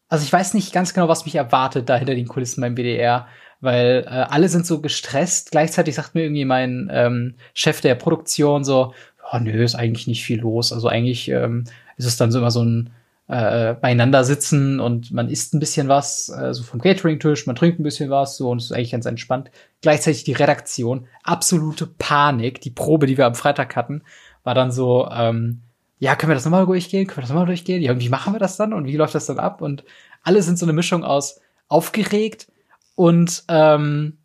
[0.09, 3.27] also ich weiß nicht ganz genau, was mich erwartet da hinter den Kulissen beim BDR,
[3.61, 5.51] weil äh, alle sind so gestresst.
[5.51, 8.95] Gleichzeitig sagt mir irgendwie mein ähm, Chef der Produktion so,
[9.33, 10.73] oh nö, ist eigentlich nicht viel los.
[10.73, 11.65] Also eigentlich ähm,
[11.97, 12.91] ist es dann so immer so ein
[13.29, 17.79] äh, beieinander sitzen und man isst ein bisschen was, äh, so vom Catering-Tisch, man trinkt
[17.79, 19.51] ein bisschen was, so und es ist eigentlich ganz entspannt.
[19.83, 22.63] Gleichzeitig die Redaktion, absolute Panik.
[22.63, 24.03] Die Probe, die wir am Freitag hatten,
[24.45, 25.61] war dann so, ähm,
[25.99, 27.07] ja, können wir das nochmal durchgehen?
[27.07, 27.83] Können wir das nochmal durchgehen?
[27.83, 28.73] Ja, und wie machen wir das dann?
[28.73, 29.61] Und wie läuft das dann ab?
[29.61, 29.85] Und
[30.23, 32.51] alle sind so eine Mischung aus aufgeregt
[32.95, 34.17] und ähm,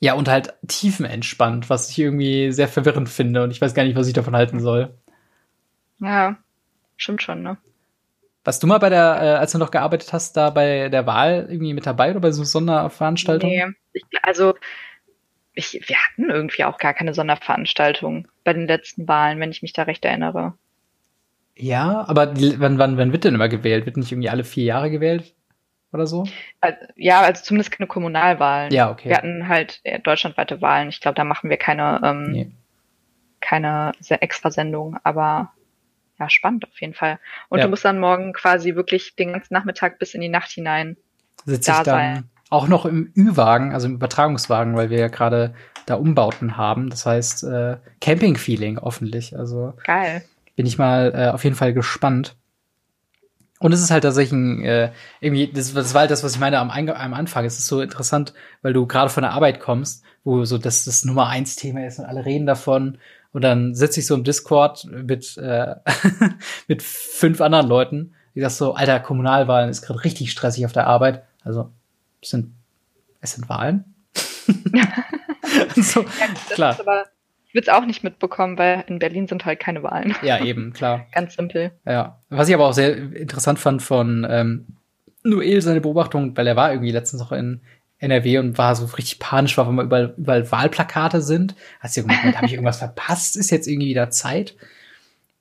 [0.00, 3.96] ja, und halt tiefenentspannt, was ich irgendwie sehr verwirrend finde und ich weiß gar nicht,
[3.96, 4.94] was ich davon halten soll.
[6.00, 6.38] Ja,
[6.96, 7.58] stimmt schon, ne?
[8.44, 11.46] Warst du mal bei der, äh, als du noch gearbeitet hast, da bei der Wahl
[11.50, 13.54] irgendwie mit dabei oder bei so Sonderveranstaltungen?
[13.54, 14.54] Nee, ich, also
[15.54, 19.72] ich, wir hatten irgendwie auch gar keine Sonderveranstaltung bei den letzten Wahlen, wenn ich mich
[19.72, 20.54] da recht erinnere.
[21.56, 23.84] Ja, aber die, wann, wann, wann wird denn immer gewählt?
[23.84, 25.34] Wird nicht irgendwie alle vier Jahre gewählt?
[25.92, 26.24] Oder so?
[26.60, 28.72] Also, ja, also zumindest keine Kommunalwahlen.
[28.72, 29.08] Ja, okay.
[29.08, 30.90] Wir hatten halt deutschlandweite Wahlen.
[30.90, 32.52] Ich glaube, da machen wir keine, ähm, nee.
[33.40, 35.52] keine extra Sendung, aber
[36.18, 37.18] ja, spannend auf jeden Fall.
[37.48, 37.64] Und ja.
[37.64, 40.96] du musst dann morgen quasi wirklich den ganzen Nachmittag bis in die Nacht hinein
[41.44, 42.30] Sitze da ich dann sein.
[42.50, 45.54] Auch noch im Ü-Wagen, also im Übertragungswagen, weil wir ja gerade
[45.86, 46.90] da Umbauten haben.
[46.90, 49.36] Das heißt, äh, Camping-Feeling hoffentlich.
[49.38, 50.24] Also geil.
[50.56, 52.36] Bin ich mal äh, auf jeden Fall gespannt.
[53.60, 56.40] Und es ist halt tatsächlich ein, äh, irgendwie, das, das war halt das, was ich
[56.40, 57.44] meine am, am Anfang.
[57.44, 61.04] Es ist so interessant, weil du gerade von der Arbeit kommst, wo so das, das
[61.04, 62.98] Nummer eins Thema ist und alle reden davon
[63.38, 65.76] und dann sitze ich so im Discord mit, äh,
[66.66, 68.14] mit fünf anderen Leuten.
[68.34, 71.22] Die sagst so, alter, Kommunalwahlen ist gerade richtig stressig auf der Arbeit.
[71.44, 71.70] Also,
[72.20, 72.52] es sind,
[73.20, 73.94] es sind Wahlen.
[75.76, 76.76] so, ja, klar.
[76.80, 77.04] aber,
[77.46, 80.16] ich würde es auch nicht mitbekommen, weil in Berlin sind halt keine Wahlen.
[80.22, 81.06] Ja, eben, klar.
[81.12, 81.70] Ganz simpel.
[81.86, 82.18] Ja.
[82.30, 84.66] Was ich aber auch sehr interessant fand von ähm,
[85.22, 87.60] Noel, seine Beobachtung, weil er war irgendwie letztens noch in,
[88.00, 91.54] NRW und war so richtig panisch, war, wenn mal überall, überall Wahlplakate sind.
[91.80, 93.36] Hast du gemeint, habe ich irgendwas verpasst?
[93.36, 94.54] Ist jetzt irgendwie wieder Zeit?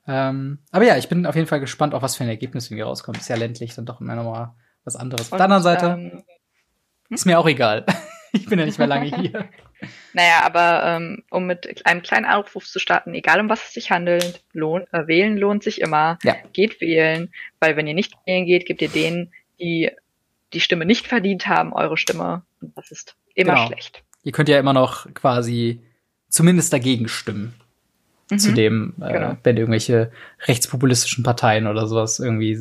[0.08, 2.84] Ähm, aber ja, ich bin auf jeden Fall gespannt, auf was für ein Ergebnis irgendwie
[2.84, 3.18] rauskommt.
[3.18, 5.32] Ist ja ländlich, dann doch immer noch mal was anderes.
[5.32, 6.24] Auf der anderen Seite ähm,
[7.10, 7.86] ist mir auch egal.
[8.32, 9.50] ich bin ja nicht mehr lange hier.
[10.14, 13.92] Naja, aber ähm, um mit einem kleinen Aufruf zu starten, egal um was es sich
[13.92, 16.18] handelt, lohnt, äh, wählen lohnt sich immer.
[16.24, 16.36] Ja.
[16.52, 19.92] Geht wählen, weil wenn ihr nicht wählen geht, gebt ihr denen die
[20.54, 22.44] die Stimme nicht verdient haben, eure Stimme.
[22.62, 23.68] Und das ist immer Genau.
[23.68, 24.04] schlecht.
[24.24, 25.82] Ihr könnt ja immer noch quasi
[26.30, 27.54] zumindest dagegen stimmen.
[28.36, 28.56] Zu Mhm.
[28.56, 29.38] dem, äh, Genau.
[29.44, 30.12] wenn irgendwelche
[30.48, 32.60] rechtspopulistischen Parteien oder sowas irgendwie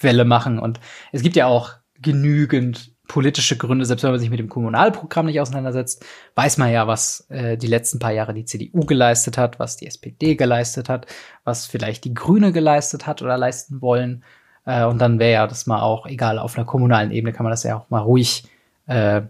[0.00, 0.58] Welle machen.
[0.58, 0.80] Und
[1.12, 5.40] es gibt ja auch genügend politische Gründe, selbst wenn man sich mit dem Kommunalprogramm nicht
[5.40, 6.04] auseinandersetzt,
[6.34, 9.86] weiß man ja, was äh, die letzten paar Jahre die CDU geleistet hat, was die
[9.86, 11.06] SPD geleistet hat,
[11.44, 14.24] was vielleicht die Grüne geleistet hat oder leisten wollen.
[14.64, 17.50] Äh, und dann wäre ja das mal auch, egal, auf einer kommunalen Ebene kann man
[17.52, 18.44] das ja auch mal ruhig
[18.90, 19.22] äh,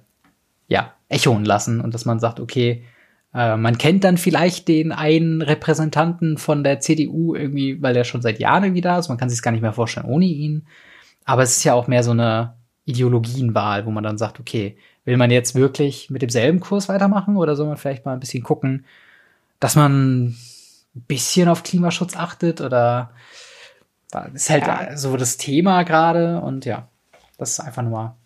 [0.69, 2.85] ja, echoen lassen und dass man sagt, okay,
[3.35, 8.23] äh, man kennt dann vielleicht den einen Repräsentanten von der CDU irgendwie, weil der schon
[8.23, 9.09] seit Jahren irgendwie da ist.
[9.09, 10.67] Man kann sich gar nicht mehr vorstellen ohne ihn.
[11.25, 12.55] Aber es ist ja auch mehr so eine
[12.87, 17.55] Ideologienwahl, wo man dann sagt, okay, will man jetzt wirklich mit demselben Kurs weitermachen oder
[17.55, 18.85] soll man vielleicht mal ein bisschen gucken,
[19.61, 20.37] dass man ein
[21.07, 23.11] bisschen auf Klimaschutz achtet oder
[24.35, 24.97] ist halt Ja.
[24.97, 26.89] so das Thema gerade und ja,
[27.39, 28.17] das ist einfach nur mal,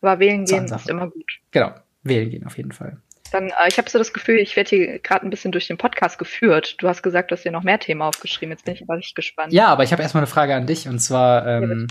[0.00, 1.40] Aber wählen gehen ist immer gut.
[1.50, 2.98] genau, wählen gehen auf jeden Fall.
[3.32, 5.76] Dann, äh, ich habe so das Gefühl, ich werde hier gerade ein bisschen durch den
[5.76, 6.76] Podcast geführt.
[6.78, 8.52] Du hast gesagt, du hast dir noch mehr Themen aufgeschrieben.
[8.52, 9.52] Jetzt bin ich aber richtig gespannt.
[9.52, 11.88] Ja, aber ich habe erstmal eine Frage an dich und zwar, ähm,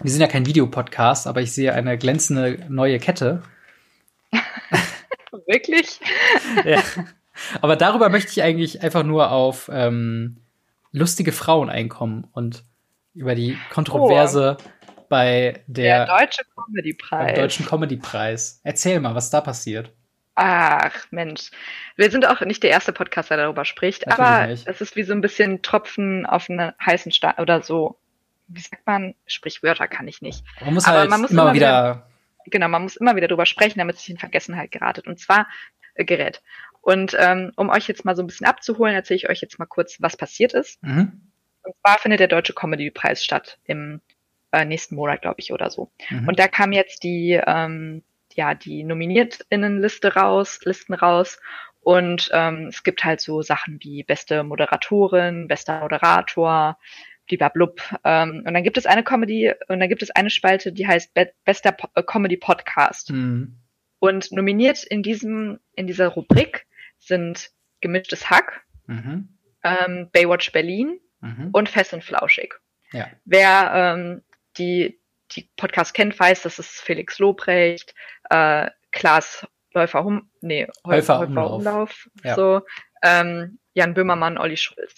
[0.00, 3.42] wir sind ja kein Videopodcast, aber ich sehe eine glänzende neue Kette.
[5.46, 6.00] Wirklich?
[6.64, 6.82] ja.
[7.60, 10.38] Aber darüber möchte ich eigentlich einfach nur auf ähm,
[10.92, 12.64] lustige Frauen einkommen und
[13.14, 14.56] über die Kontroverse
[15.14, 17.34] bei Der, der, Deutsche beim Comedy-Preis.
[17.38, 18.60] Deutschen Comedy-Preis.
[18.64, 19.92] Erzähl mal, was da passiert.
[20.34, 21.52] Ach, Mensch.
[21.94, 24.66] Wir sind auch nicht der erste Podcast, der darüber spricht, Natürlich aber nicht.
[24.66, 27.96] es ist wie so ein bisschen Tropfen auf einen heißen Stein oder so.
[28.48, 29.14] Wie sagt man?
[29.26, 30.44] Sprichwörter kann ich nicht.
[30.60, 32.08] Man muss Aber halt man muss immer, immer wieder,
[32.46, 35.06] Genau, man muss immer wieder drüber sprechen, damit es nicht in Vergessenheit geratet.
[35.06, 35.46] Und zwar
[35.94, 36.42] äh, gerät.
[36.80, 39.66] Und ähm, um euch jetzt mal so ein bisschen abzuholen, erzähle ich euch jetzt mal
[39.66, 40.82] kurz, was passiert ist.
[40.82, 41.30] Mhm.
[41.62, 44.00] Und zwar findet der Deutsche Comedy-Preis statt im
[44.54, 45.90] äh, nächsten Monat, glaube ich, oder so.
[46.10, 46.28] Mhm.
[46.28, 48.02] Und da kam jetzt die, ähm,
[48.34, 51.40] ja, die Nominiert*innen-Liste raus, Listen raus.
[51.80, 56.78] Und ähm, es gibt halt so Sachen wie beste Moderatorin, bester Moderator,
[57.52, 57.80] blub.
[58.04, 61.14] Ähm, und dann gibt es eine Comedy und dann gibt es eine Spalte, die heißt
[61.14, 63.10] Be bester po äh, Comedy Podcast.
[63.10, 63.58] Mhm.
[63.98, 66.66] Und nominiert in diesem, in dieser Rubrik
[66.98, 69.28] sind Gemischtes Hack, Mhm.
[69.62, 71.50] ähm, Baywatch Berlin Mhm.
[71.52, 72.54] und Fest und Flauschig.
[72.92, 73.08] Ja.
[73.24, 74.22] Wer ähm,
[74.58, 75.00] die,
[75.32, 77.94] die Podcast kennt, weiß, das ist Felix Lobrecht,
[78.30, 81.52] äh, Klaas Läufer Hum, nee, Häufer Häufer Umlauf.
[81.52, 82.34] Umlauf, Ja.
[82.36, 82.62] so,
[83.02, 84.94] ähm, Jan Böhmermann, Olli Schulz.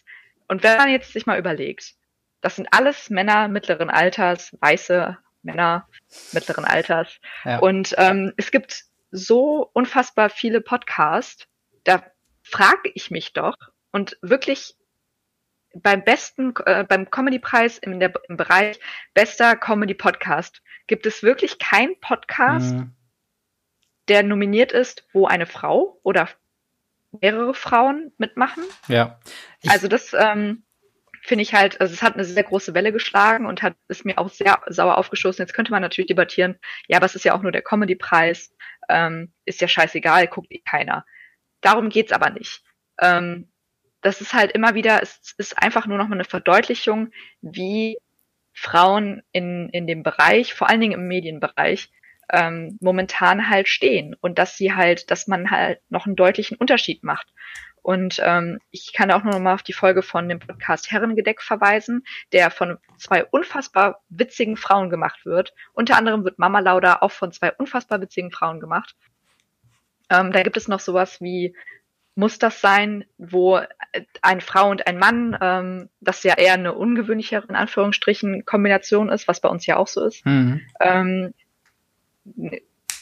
[0.49, 1.95] Und wenn man jetzt sich mal überlegt,
[2.43, 5.89] das sind alles Männer mittleren Alters, weiße Männer
[6.33, 7.19] mittleren Alters.
[7.45, 7.59] Ja.
[7.59, 11.47] Und ähm, es gibt so unfassbar viele Podcasts,
[11.85, 12.05] da
[12.43, 13.57] frage ich mich doch
[13.93, 14.77] und wirklich
[15.83, 18.79] beim besten, äh, beim Comedy-Preis im, im Bereich
[19.15, 22.93] bester Comedy-Podcast gibt es wirklich keinen Podcast, Mhm.
[24.09, 26.29] der nominiert ist, wo eine Frau oder
[27.21, 28.63] mehrere Frauen mitmachen.
[28.89, 29.19] Ja.
[29.63, 30.65] Ich- Also das ähm,
[31.23, 34.19] finde ich halt, also es hat eine sehr große Welle geschlagen und hat ist mir
[34.19, 35.43] auch sehr sauer aufgestoßen.
[35.45, 38.55] Jetzt könnte man natürlich debattieren, ja, aber es ist ja auch nur der Comedy-Preis,
[38.89, 41.05] ähm, ist ja scheißegal, guckt eh keiner.
[41.63, 42.63] Darum geht's aber nicht.
[43.01, 43.51] Ähm,
[44.03, 47.99] das ist halt immer wieder, es ist einfach nur noch mal eine Verdeutlichung, wie
[48.53, 51.91] Frauen in, in dem Bereich, vor allen Dingen im Medienbereich,
[52.33, 57.05] ähm, momentan halt stehen und dass sie halt, dass man halt noch einen deutlichen Unterschied
[57.05, 57.33] macht.
[57.83, 61.41] Und ähm, ich kann auch nur noch mal auf die Folge von dem Podcast Herrengedeck
[61.41, 65.55] verweisen, der von zwei unfassbar witzigen Frauen gemacht wird.
[65.73, 68.97] Unter anderem wird Mama Lauda auch von zwei unfassbar witzigen Frauen gemacht.
[70.11, 71.55] Ähm, da gibt es noch sowas wie
[72.17, 73.61] muss das sein, wo
[74.23, 79.29] eine Frau und ein Mann, ähm, das ja eher eine ungewöhnlichere, in Anführungsstrichen, Kombination ist,
[79.29, 80.63] was bei uns ja auch so ist, Mhm.
[80.81, 81.35] ähm,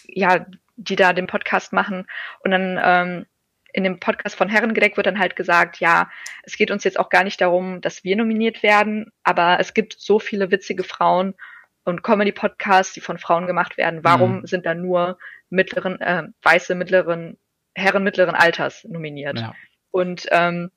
[0.07, 0.47] ja,
[0.77, 2.07] die da den Podcast machen.
[2.41, 3.27] Und dann ähm,
[3.73, 6.11] in dem Podcast von Herrengedeck wird dann halt gesagt, ja,
[6.43, 9.95] es geht uns jetzt auch gar nicht darum, dass wir nominiert werden, aber es gibt
[9.99, 11.35] so viele witzige Frauen
[11.85, 14.05] und Comedy-Podcasts, die von Frauen gemacht werden.
[14.05, 14.47] Warum Mhm.
[14.47, 15.19] sind da nur
[15.51, 17.37] mittleren, äh, weiße mittleren,
[17.75, 19.39] Herren mittleren Alters nominiert?
[19.39, 19.55] Ja.
[19.91, 20.71] Und ähm,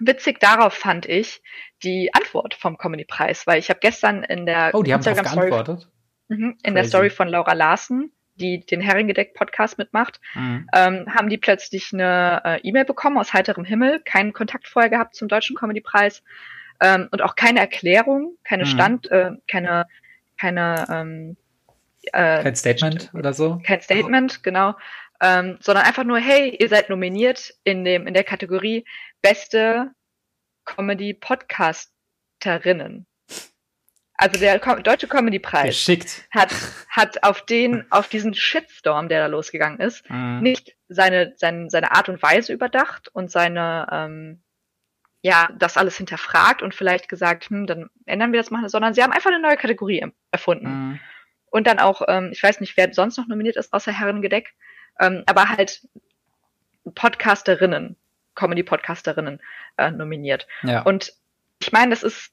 [0.00, 1.42] witzig darauf fand ich
[1.82, 5.50] die Antwort vom Comedy-Preis, weil ich habe gestern in der Oh, die haben darauf Instagram-Story
[5.50, 5.88] geantwortet.
[6.28, 6.56] Mhm.
[6.62, 6.88] In der Crazy.
[6.88, 10.68] Story von Laura Larsen, die den Herrengedeck-Podcast mitmacht, Mhm.
[10.74, 15.14] ähm, haben die plötzlich eine äh, E-Mail bekommen aus heiterem Himmel, keinen Kontakt vorher gehabt
[15.14, 16.22] zum Deutschen Comedy-Preis
[16.80, 18.68] ähm, und auch keine Erklärung, keine Mhm.
[18.68, 19.86] Stand, äh, keine,
[20.38, 21.36] keine, ähm,
[22.12, 23.60] äh, Kein Statement oder so.
[23.66, 24.74] kein Statement, genau,
[25.20, 28.84] ähm, sondern einfach nur, hey, ihr seid nominiert in dem in der Kategorie
[29.22, 29.90] beste
[30.64, 33.06] Comedy Podcasterinnen.
[34.14, 36.28] Also der Deutsche Comedy-Preis Geschickt.
[36.30, 36.52] hat,
[36.90, 40.40] hat auf den, auf diesen Shitstorm, der da losgegangen ist, Mhm.
[40.42, 44.42] nicht seine, seine, seine Art und Weise überdacht und seine, ähm,
[45.22, 49.02] ja, das alles hinterfragt und vielleicht gesagt, hm, dann ändern wir das mal, sondern sie
[49.02, 50.66] haben einfach eine neue Kategorie em- erfunden.
[50.68, 51.00] Mhm.
[51.50, 54.54] Und dann auch, ähm, ich weiß nicht, wer sonst noch nominiert ist, außer Herrengedeck,
[54.98, 55.82] ähm, aber halt
[56.94, 57.96] Podcasterinnen,
[58.34, 59.40] Comedy-Podcasterinnen
[59.76, 60.46] äh, nominiert.
[60.62, 60.82] Ja.
[60.82, 61.12] Und
[61.60, 62.32] ich meine, das ist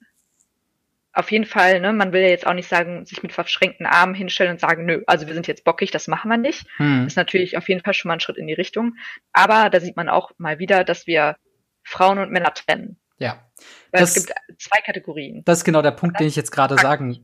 [1.14, 4.14] auf jeden Fall, ne, man will ja jetzt auch nicht sagen, sich mit verschränkten Armen
[4.14, 6.68] hinstellen und sagen, nö, also wir sind jetzt bockig, das machen wir nicht.
[6.78, 7.08] Mhm.
[7.08, 8.96] ist natürlich auf jeden Fall schon mal ein Schritt in die Richtung.
[9.34, 11.36] Aber da sieht man auch mal wieder, dass wir
[11.84, 12.98] Frauen und Männer trennen.
[13.18, 13.44] ja.
[13.92, 15.42] Weil Das- es gibt zwei Kategorien.
[15.46, 17.24] Das ist genau der Punkt, den ich jetzt gerade sagen,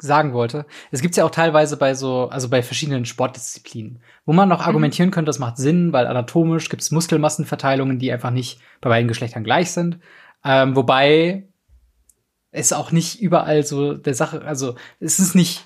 [0.00, 0.66] sagen wollte.
[0.90, 4.66] Es gibt ja auch teilweise bei so, also bei verschiedenen Sportdisziplinen, wo man noch Mhm.
[4.66, 9.08] argumentieren könnte, das macht Sinn, weil anatomisch gibt es Muskelmassenverteilungen, die einfach nicht bei beiden
[9.08, 9.98] Geschlechtern gleich sind.
[10.44, 11.44] Ähm, wobei
[12.50, 15.64] es auch nicht überall so der Sache, also es ist nicht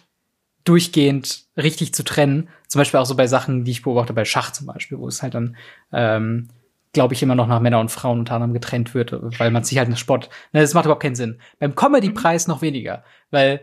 [0.64, 2.48] durchgehend richtig zu trennen.
[2.68, 5.22] Zum Beispiel auch so bei Sachen, die ich beobachte, bei Schach zum Beispiel, wo es
[5.22, 5.56] halt dann,
[5.92, 6.48] ähm,
[6.92, 9.78] glaube ich, immer noch nach Männer und Frauen unter anderem getrennt wird, weil man sich
[9.78, 11.38] halt einen Sport, ne, das macht überhaupt keinen Sinn.
[11.58, 13.62] Beim Comedy-Preis noch weniger, weil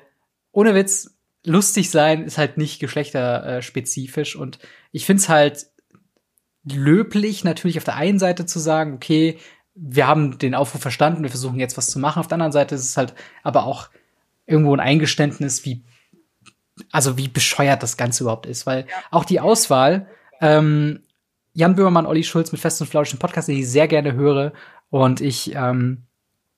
[0.51, 4.59] ohne Witz, lustig sein ist halt nicht geschlechterspezifisch und
[4.91, 5.67] ich find's halt
[6.63, 9.39] löblich, natürlich auf der einen Seite zu sagen, okay,
[9.73, 12.19] wir haben den Aufruf verstanden, wir versuchen jetzt was zu machen.
[12.19, 13.89] Auf der anderen Seite ist es halt aber auch
[14.45, 15.83] irgendwo ein Eingeständnis, wie,
[16.91, 20.07] also wie bescheuert das Ganze überhaupt ist, weil auch die Auswahl,
[20.39, 21.03] ähm,
[21.53, 24.53] Jan Böhmermann, Olli Schulz mit Fest und Flausch, ein Podcast, den ich sehr gerne höre
[24.89, 26.03] und ich ähm,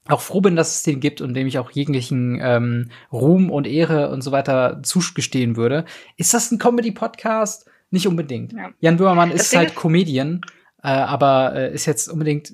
[0.08, 3.68] auch froh bin, dass es den gibt und dem ich auch jeglichen ähm, Ruhm und
[3.68, 5.86] Ehre und so weiter zugestehen würde.
[6.18, 7.70] Ist das ein Comedy-Podcast?
[7.90, 8.54] Nicht unbedingt.
[8.54, 8.72] Ja.
[8.80, 10.42] Jan Böhmermann ist halt Comedian,
[10.82, 12.54] äh, aber äh, ist jetzt unbedingt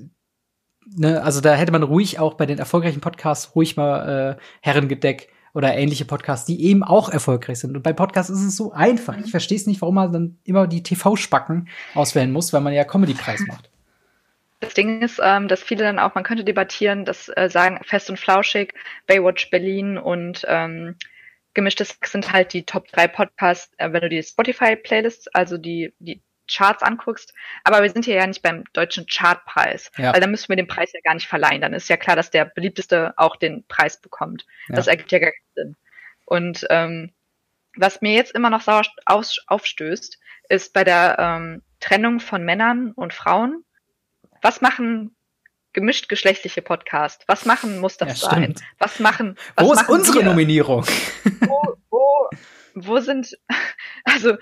[0.96, 5.30] ne, also da hätte man ruhig auch bei den erfolgreichen Podcasts ruhig mal äh, Herrengedeck
[5.54, 7.76] oder ähnliche Podcasts, die eben auch erfolgreich sind.
[7.76, 9.18] Und bei Podcasts ist es so einfach.
[9.18, 12.84] Ich verstehe es nicht, warum man dann immer die TV-Spacken auswählen muss, weil man ja
[12.84, 13.70] Comedy-Preis macht.
[14.60, 18.10] Das Ding ist, ähm, dass viele dann auch, man könnte debattieren, dass äh, sagen, Fest
[18.10, 18.74] und Flauschig,
[19.08, 20.98] Baywatch Berlin und ähm,
[21.54, 26.22] Gemischtes sind halt die Top 3 Podcasts, äh, wenn du die Spotify-Playlists, also die, die
[26.52, 27.34] Charts anguckst.
[27.64, 30.14] Aber wir sind hier ja nicht beim deutschen Chartpreis, Ja.
[30.14, 31.62] weil dann müssen wir den Preis ja gar nicht verleihen.
[31.62, 34.46] Dann ist ja klar, dass der beliebteste auch den Preis bekommt.
[34.68, 34.76] Ja.
[34.76, 35.76] Das ergibt ja gar keinen Sinn.
[36.26, 37.14] Und ähm,
[37.76, 38.84] was mir jetzt immer noch sauer
[39.46, 40.20] aufstößt,
[40.50, 43.64] ist bei der ähm, Trennung von Männern und Frauen.
[44.42, 45.16] Was machen
[45.74, 47.24] gemischt geschlechtliche Podcasts?
[47.28, 48.56] Was machen muss das Ja, sein?
[48.80, 49.38] Was machen?
[49.56, 50.26] Was Wo ist machen unsere wir?
[50.26, 50.86] Nominierung?
[51.42, 52.30] wo, wo,
[52.76, 53.38] wo sind,
[54.04, 54.38] also,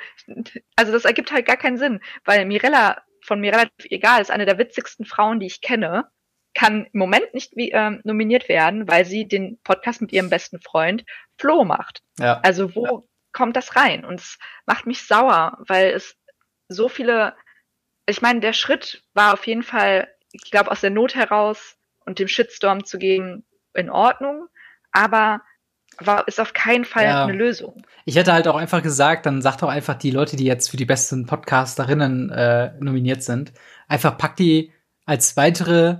[0.75, 4.57] also das ergibt halt gar keinen Sinn, weil Mirella von Mirella egal ist eine der
[4.57, 6.05] witzigsten Frauen, die ich kenne,
[6.53, 10.59] kann im Moment nicht wie, ähm, nominiert werden, weil sie den Podcast mit ihrem besten
[10.61, 11.03] Freund
[11.37, 12.01] Flo macht.
[12.19, 12.39] Ja.
[12.41, 14.05] Also wo kommt das rein?
[14.05, 16.15] Und es macht mich sauer, weil es
[16.69, 17.35] so viele,
[18.07, 22.19] ich meine, der Schritt war auf jeden Fall, ich glaube, aus der Not heraus und
[22.19, 24.47] dem Shitstorm zu gehen, in Ordnung,
[24.91, 25.41] aber
[25.99, 27.23] war, ist auf keinen Fall Ja.
[27.23, 27.83] eine Lösung.
[28.05, 30.77] Ich hätte halt auch einfach gesagt, dann sagt doch einfach die Leute, die jetzt für
[30.77, 33.53] die besten Podcasterinnen äh, nominiert sind,
[33.87, 34.73] einfach pack die
[35.05, 35.99] als weitere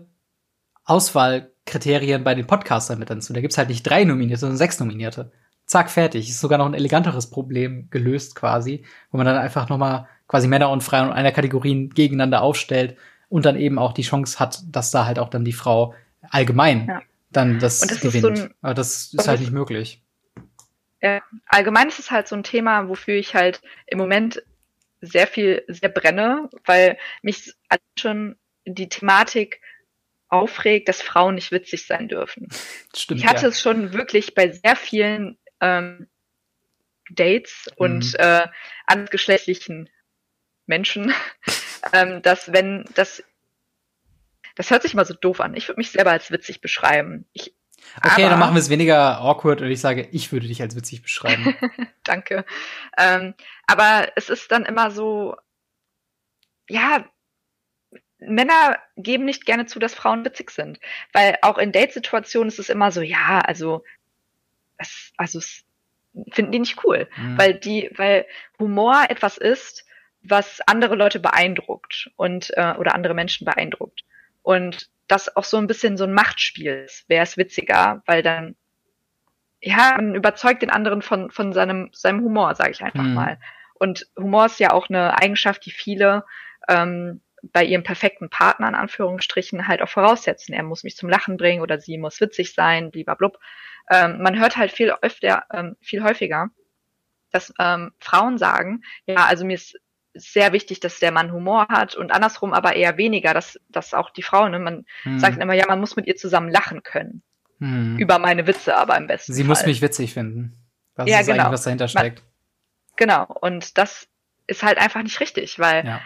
[0.86, 3.34] Auswahlkriterien bei den Podcastern mit hinzu.
[3.34, 5.32] Da gibt's halt nicht drei Nominierte, sondern sechs Nominierte.
[5.68, 6.30] Zack, fertig.
[6.30, 10.48] Ist sogar noch ein eleganteres Problem gelöst quasi, wo man dann einfach noch mal quasi
[10.48, 12.98] Männer und Frauen in einer Kategorien gegeneinander aufstellt
[13.30, 15.94] und dann eben auch die Chance hat, dass da halt auch dann die Frau
[16.30, 17.02] allgemein Ja.
[17.32, 18.38] dann das, das ist gewinnt.
[18.38, 20.02] so ein- Aber das ist halt nicht möglich.
[21.00, 24.42] Äh, allgemein ist es halt so ein Thema, wofür ich halt im Moment
[25.02, 27.54] sehr viel, sehr brenne, weil mich
[28.00, 29.62] schon die Thematik
[30.30, 32.48] aufregt, dass Frauen nicht witzig sein dürfen.
[32.96, 33.20] Stimmt.
[33.20, 33.48] Ich hatte ja.
[33.50, 36.08] es schon wirklich bei sehr vielen ähm,
[37.10, 38.20] Dates und Mhm.
[38.20, 38.48] äh,
[38.86, 39.90] andersgeschlechtlichen
[40.66, 41.14] Menschen,
[41.94, 43.24] ähm, dass wenn das
[44.56, 45.56] das hört sich immer so doof an.
[45.56, 47.26] Ich würde mich selber als witzig beschreiben.
[47.34, 47.54] Ich,
[48.04, 50.76] Okay, aber- dann machen wir es weniger awkward und ich sage, ich würde dich als
[50.76, 51.56] witzig beschreiben.
[52.04, 52.44] Danke.
[52.98, 53.36] Ähm,
[53.68, 55.38] aber es ist dann immer so,
[56.68, 57.06] ja,
[58.20, 60.80] Männer geben nicht gerne zu, dass Frauen witzig sind.
[61.14, 63.84] Weil auch in Datesituationen ist es immer so, ja, also,
[64.78, 65.64] es, also, es
[66.32, 67.08] finden die nicht cool.
[67.18, 67.38] Mhm.
[67.38, 68.26] Weil die, weil
[68.60, 69.86] Humor etwas ist,
[70.24, 74.04] was andere Leute beeindruckt und, äh, oder andere Menschen beeindruckt.
[74.42, 77.06] Und das auch so ein bisschen so ein Machtspiel ist.
[77.08, 78.04] Wer ist witziger?
[78.06, 78.56] Weil dann,
[79.62, 83.14] ja, man überzeugt den anderen von, von seinem, seinem Humor, sage ich einfach Mhm.
[83.14, 83.40] mal.
[83.76, 86.26] Und Humor ist ja auch eine Eigenschaft, die viele
[86.68, 90.54] ähm, bei ihrem perfekten Partner in Anführungsstrichen halt auch voraussetzen.
[90.54, 93.40] Er muss mich zum Lachen bringen oder sie muss witzig sein, blub.
[93.90, 96.50] Ähm, man hört halt viel öfter, ähm, viel häufiger,
[97.32, 99.80] dass ähm, Frauen sagen, ja, also mir ist
[100.14, 104.10] sehr wichtig, dass der Mann Humor hat und andersrum aber eher weniger, dass, dass auch
[104.10, 105.20] die Frau, ne, man hm.
[105.20, 107.22] sagt immer, ja, man muss mit ihr zusammen lachen können.
[107.60, 107.98] Hm.
[107.98, 109.50] Über meine Witze aber im besten Sie Fall.
[109.50, 110.58] muss mich witzig finden.
[110.96, 111.44] Das ja, ist genau.
[111.44, 112.20] eigentlich, was dahinter steckt.
[112.20, 112.28] Man,
[112.98, 113.24] genau.
[113.42, 114.08] Und das
[114.48, 116.02] ist halt einfach nicht richtig, weil ja.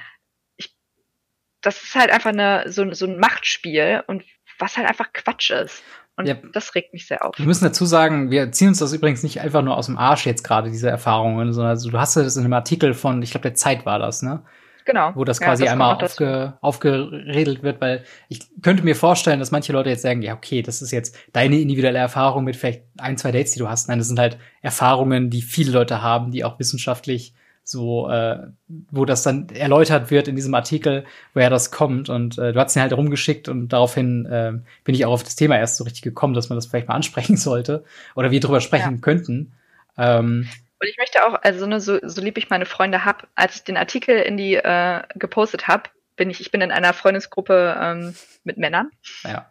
[1.61, 4.23] Das ist halt einfach eine, so, so ein Machtspiel und
[4.59, 5.83] was halt einfach Quatsch ist.
[6.17, 6.35] Und ja.
[6.53, 7.37] das regt mich sehr auf.
[7.37, 10.25] Wir müssen dazu sagen, wir ziehen uns das übrigens nicht einfach nur aus dem Arsch
[10.25, 13.43] jetzt gerade, diese Erfahrungen, sondern also, du hast das in einem Artikel von, ich glaube,
[13.43, 14.43] der Zeit war das, ne?
[14.85, 15.11] Genau.
[15.13, 19.51] Wo das quasi ja, das einmal aufge, aufgeredelt wird, weil ich könnte mir vorstellen, dass
[19.51, 23.15] manche Leute jetzt sagen, ja, okay, das ist jetzt deine individuelle Erfahrung mit vielleicht ein,
[23.17, 23.87] zwei Dates, die du hast.
[23.87, 29.05] Nein, das sind halt Erfahrungen, die viele Leute haben, die auch wissenschaftlich so, äh, wo
[29.05, 32.09] das dann erläutert wird in diesem Artikel, woher das kommt.
[32.09, 34.53] Und äh, du hast ihn halt rumgeschickt und daraufhin äh,
[34.83, 36.95] bin ich auch auf das Thema erst so richtig gekommen, dass man das vielleicht mal
[36.95, 37.83] ansprechen sollte
[38.15, 39.01] oder wir drüber sprechen ja.
[39.01, 39.53] könnten.
[39.97, 40.47] Ähm,
[40.79, 43.63] und ich möchte auch, also ne, so, so lieb ich meine Freunde hab, als ich
[43.63, 48.15] den Artikel in die äh, gepostet habe, bin ich, ich bin in einer Freundesgruppe ähm,
[48.43, 48.89] mit Männern.
[49.23, 49.49] Ja.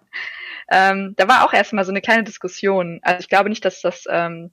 [0.70, 3.00] Ähm, da war auch erstmal so eine kleine Diskussion.
[3.02, 4.50] Also ich glaube nicht, dass das ähm,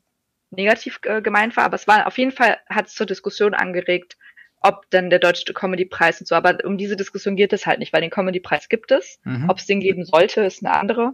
[0.50, 4.18] negativ äh, gemeint war, aber es war auf jeden Fall hat es zur Diskussion angeregt,
[4.62, 6.36] ob denn der Deutsche Comedy-Preis und so.
[6.36, 9.20] Aber um diese Diskussion geht es halt nicht, weil den Comedy-Preis gibt es.
[9.24, 9.50] Mhm.
[9.50, 11.14] Ob es den geben sollte, ist eine andere.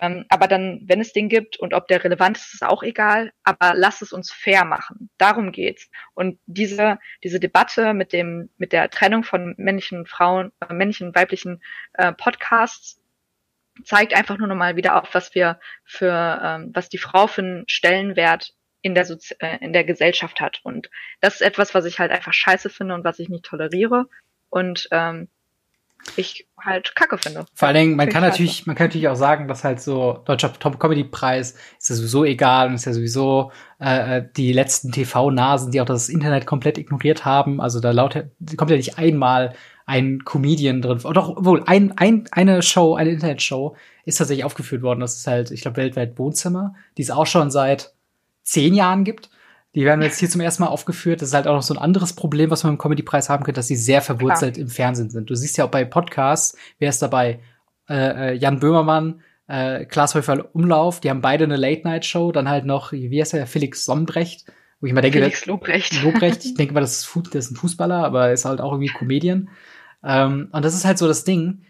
[0.00, 3.32] Ähm, aber dann, wenn es den gibt und ob der relevant ist, ist auch egal.
[3.44, 5.10] Aber lass es uns fair machen.
[5.18, 5.90] Darum geht's.
[6.14, 11.16] Und diese diese Debatte mit dem mit der Trennung von männlichen Frauen, äh, männlichen und
[11.16, 11.62] weiblichen
[11.94, 13.00] äh, Podcasts
[13.84, 17.64] zeigt einfach nur nochmal wieder auf, was wir für ähm, was die Frau für einen
[17.68, 20.60] Stellenwert in der, Sozi äh, in der Gesellschaft hat.
[20.64, 24.06] Und das ist etwas, was ich halt einfach scheiße finde und was ich nicht toleriere.
[24.50, 25.28] Und ähm,
[26.16, 27.46] ich halt kacke finde.
[27.54, 30.52] Vor allen Dingen, man kann natürlich, man kann natürlich auch sagen, dass halt so deutscher
[30.52, 34.92] Top Comedy Preis ist ja sowieso egal und ist ja sowieso äh, äh die letzten
[34.92, 37.60] TV-Nasen, die auch das Internet komplett ignoriert haben.
[37.60, 39.54] Also da lautet, kommt ja nicht einmal
[39.86, 41.00] ein Comedian drin.
[41.04, 45.00] Oder doch, wohl, ein, ein, eine Show, eine Internetshow ist tatsächlich aufgeführt worden.
[45.00, 46.74] Das ist halt, ich glaube, weltweit Wohnzimmer.
[46.96, 47.92] Die ist auch schon seit
[48.42, 49.30] zehn Jahren gibt.
[49.74, 51.22] Die werden jetzt hier zum ersten Mal aufgeführt.
[51.22, 53.58] Das ist halt auch noch so ein anderes Problem, was man im Comedy-Preis haben könnte,
[53.58, 54.62] dass sie sehr verwurzelt Klar.
[54.62, 55.30] im Fernsehen sind.
[55.30, 57.40] Du siehst ja auch bei Podcasts, wer ist dabei?
[57.88, 62.32] Äh, äh Jan Böhmermann, äh, Klaas Häufer Umlauf, die haben beide eine Late-Night-Show.
[62.32, 64.44] Dann halt noch, wie heißt der, Felix Sombrecht,
[64.80, 66.02] wo ich mal denke, Felix Lobrecht.
[66.02, 68.92] Lobrecht, ich denke mal, das ist, das ist ein Fußballer, aber ist halt auch irgendwie
[68.92, 69.48] Comedian.
[70.04, 71.62] Ähm, und das ist halt so das Ding.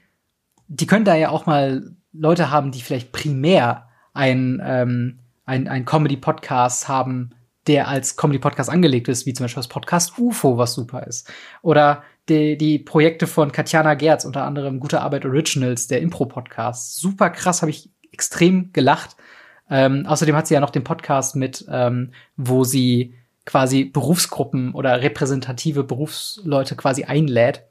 [0.66, 5.84] Die können da ja auch mal Leute haben, die vielleicht primär ein ähm, ein, ein
[5.84, 7.30] Comedy-Podcast haben,
[7.66, 11.32] der als Comedy-Podcast angelegt ist, wie zum Beispiel das Podcast UFO, was super ist.
[11.62, 16.98] Oder die, die Projekte von Katjana Gerz, unter anderem Gute Arbeit Originals, der Impro-Podcast.
[16.98, 19.16] Super krass, habe ich extrem gelacht.
[19.70, 23.14] Ähm, außerdem hat sie ja noch den Podcast mit, ähm, wo sie
[23.44, 27.64] quasi Berufsgruppen oder repräsentative Berufsleute quasi einlädt.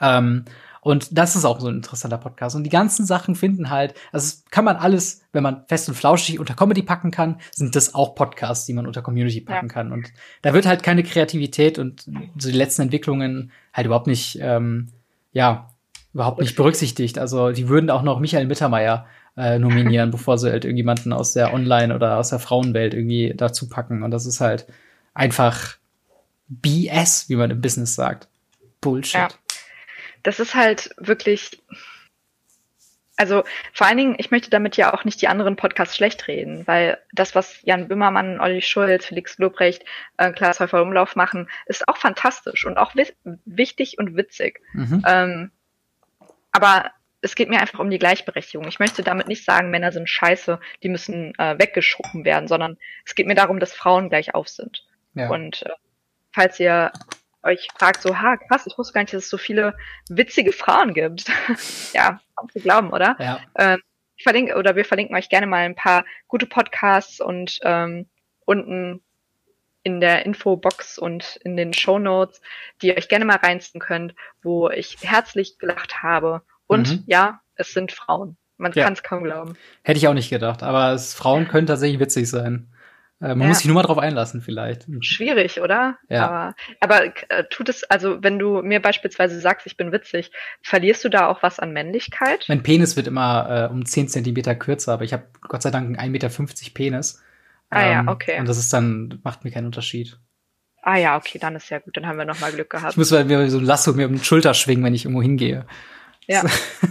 [0.00, 0.44] Ähm,
[0.84, 2.54] und das ist auch so ein interessanter Podcast.
[2.54, 6.38] Und die ganzen Sachen finden halt, also kann man alles, wenn man fest und flauschig
[6.38, 9.72] unter Comedy packen kann, sind das auch Podcasts, die man unter Community packen ja.
[9.72, 9.92] kann.
[9.92, 10.12] Und
[10.42, 14.88] da wird halt keine Kreativität und so die letzten Entwicklungen halt überhaupt nicht, ähm,
[15.32, 15.70] ja,
[16.12, 17.18] überhaupt nicht berücksichtigt.
[17.18, 19.06] Also die würden auch noch Michael Mittermeier
[19.38, 23.70] äh, nominieren, bevor sie halt irgendjemanden aus der Online- oder aus der Frauenwelt irgendwie dazu
[23.70, 24.02] packen.
[24.02, 24.66] Und das ist halt
[25.14, 25.76] einfach
[26.48, 28.28] BS, wie man im Business sagt.
[28.82, 29.14] Bullshit.
[29.14, 29.28] Ja
[30.24, 31.62] das ist halt wirklich,
[33.16, 36.66] also vor allen Dingen, ich möchte damit ja auch nicht die anderen Podcasts schlecht reden,
[36.66, 39.84] weil das, was Jan Böhmermann, Olli Schulz, Felix Lobrecht,
[40.16, 42.94] äh, Klaas Häufer Umlauf machen, ist auch fantastisch und auch
[43.44, 44.60] wichtig und witzig.
[44.72, 45.04] Mhm.
[45.06, 45.50] Ähm,
[46.50, 48.66] aber es geht mir einfach um die Gleichberechtigung.
[48.68, 53.14] Ich möchte damit nicht sagen, Männer sind scheiße, die müssen äh, weggeschoben werden, sondern es
[53.14, 54.86] geht mir darum, dass Frauen gleich auf sind.
[55.14, 55.28] Ja.
[55.28, 55.70] Und äh,
[56.32, 56.92] falls ihr
[57.44, 59.76] euch fragt, so, ha, krass, ich wusste gar nicht, dass es so viele
[60.08, 61.26] witzige Frauen gibt.
[61.92, 63.16] ja, kaum zu glauben, oder?
[63.18, 63.40] Ja.
[63.56, 63.80] Ähm,
[64.16, 68.06] ich verlinke, oder wir verlinken euch gerne mal ein paar gute Podcasts und ähm,
[68.44, 69.02] unten
[69.82, 72.40] in der Infobox und in den Show Notes,
[72.80, 76.42] die ihr euch gerne mal reinziehen könnt, wo ich herzlich gelacht habe.
[76.66, 77.04] Und mhm.
[77.06, 78.36] ja, es sind Frauen.
[78.56, 78.84] Man ja.
[78.84, 79.56] kann es kaum glauben.
[79.82, 82.72] Hätte ich auch nicht gedacht, aber es, Frauen können tatsächlich witzig sein.
[83.24, 83.46] Äh, man ja.
[83.48, 84.86] muss sich nur mal drauf einlassen, vielleicht.
[85.00, 85.96] Schwierig, oder?
[86.10, 86.26] Ja.
[86.26, 91.04] Aber, aber äh, tut es, also wenn du mir beispielsweise sagst, ich bin witzig, verlierst
[91.04, 92.44] du da auch was an Männlichkeit?
[92.48, 95.86] Mein Penis wird immer äh, um 10 Zentimeter kürzer, aber ich habe Gott sei Dank
[95.86, 96.28] einen 1,50 Meter
[96.74, 97.22] Penis.
[97.70, 98.38] Ah ähm, ja, okay.
[98.38, 100.18] Und das ist dann, macht mir keinen Unterschied.
[100.82, 102.92] Ah ja, okay, dann ist ja gut, dann haben wir nochmal Glück gehabt.
[102.92, 105.64] Ich muss mir so ein Lasso mir um die Schulter schwingen, wenn ich irgendwo hingehe.
[106.26, 106.44] Ja.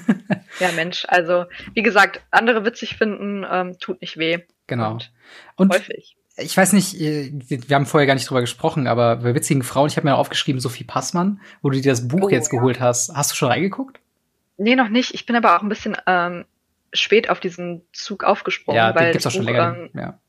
[0.59, 4.39] ja, Mensch, also wie gesagt, andere witzig finden, ähm, tut nicht weh.
[4.65, 4.93] Genau.
[4.93, 5.11] Und,
[5.57, 6.17] Und häufig.
[6.37, 9.87] Ich weiß nicht, äh, wir haben vorher gar nicht drüber gesprochen, aber bei witzigen Frauen,
[9.87, 12.57] ich habe mir aufgeschrieben, Sophie Passmann, wo du dir das Buch Oh, jetzt ja.
[12.59, 13.13] geholt hast.
[13.15, 13.99] Hast du schon reingeguckt?
[14.57, 15.13] Nee, noch nicht.
[15.13, 16.45] Ich bin aber auch ein bisschen ähm,
[16.91, 19.75] spät auf diesen Zug aufgesprungen, ja, weil gibt's auch schon Buch, länger.
[19.77, 20.19] ähm, ja.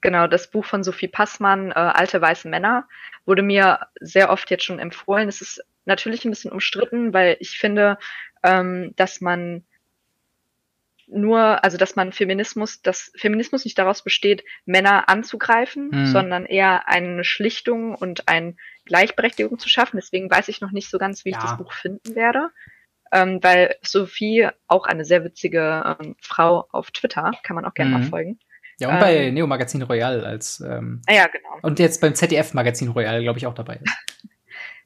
[0.00, 2.86] Genau, das Buch von Sophie Passmann, äh, Alte weiße Männer,
[3.24, 5.28] wurde mir sehr oft jetzt schon empfohlen.
[5.28, 7.98] Es ist natürlich ein bisschen umstritten, weil ich finde,
[8.42, 9.64] ähm, dass man
[11.14, 16.06] nur, also dass man Feminismus, dass Feminismus nicht daraus besteht, Männer anzugreifen, Mhm.
[16.06, 19.96] sondern eher eine Schlichtung und eine Gleichberechtigung zu schaffen.
[19.96, 21.42] Deswegen weiß ich noch nicht so ganz, wie ich Ja.
[21.42, 22.50] das Buch finden werde.
[23.12, 27.90] Ähm, weil Sophie auch eine sehr witzige ähm, Frau auf Twitter, kann man auch gerne
[27.90, 28.00] Mhm.
[28.00, 28.38] mal folgen.
[28.80, 31.58] Ja, und bei ähm, Neo Magazin Royal als ähm, Ah ja, genau.
[31.62, 33.84] und jetzt beim ZDF Magazin Royal, glaube ich, auch dabei ist.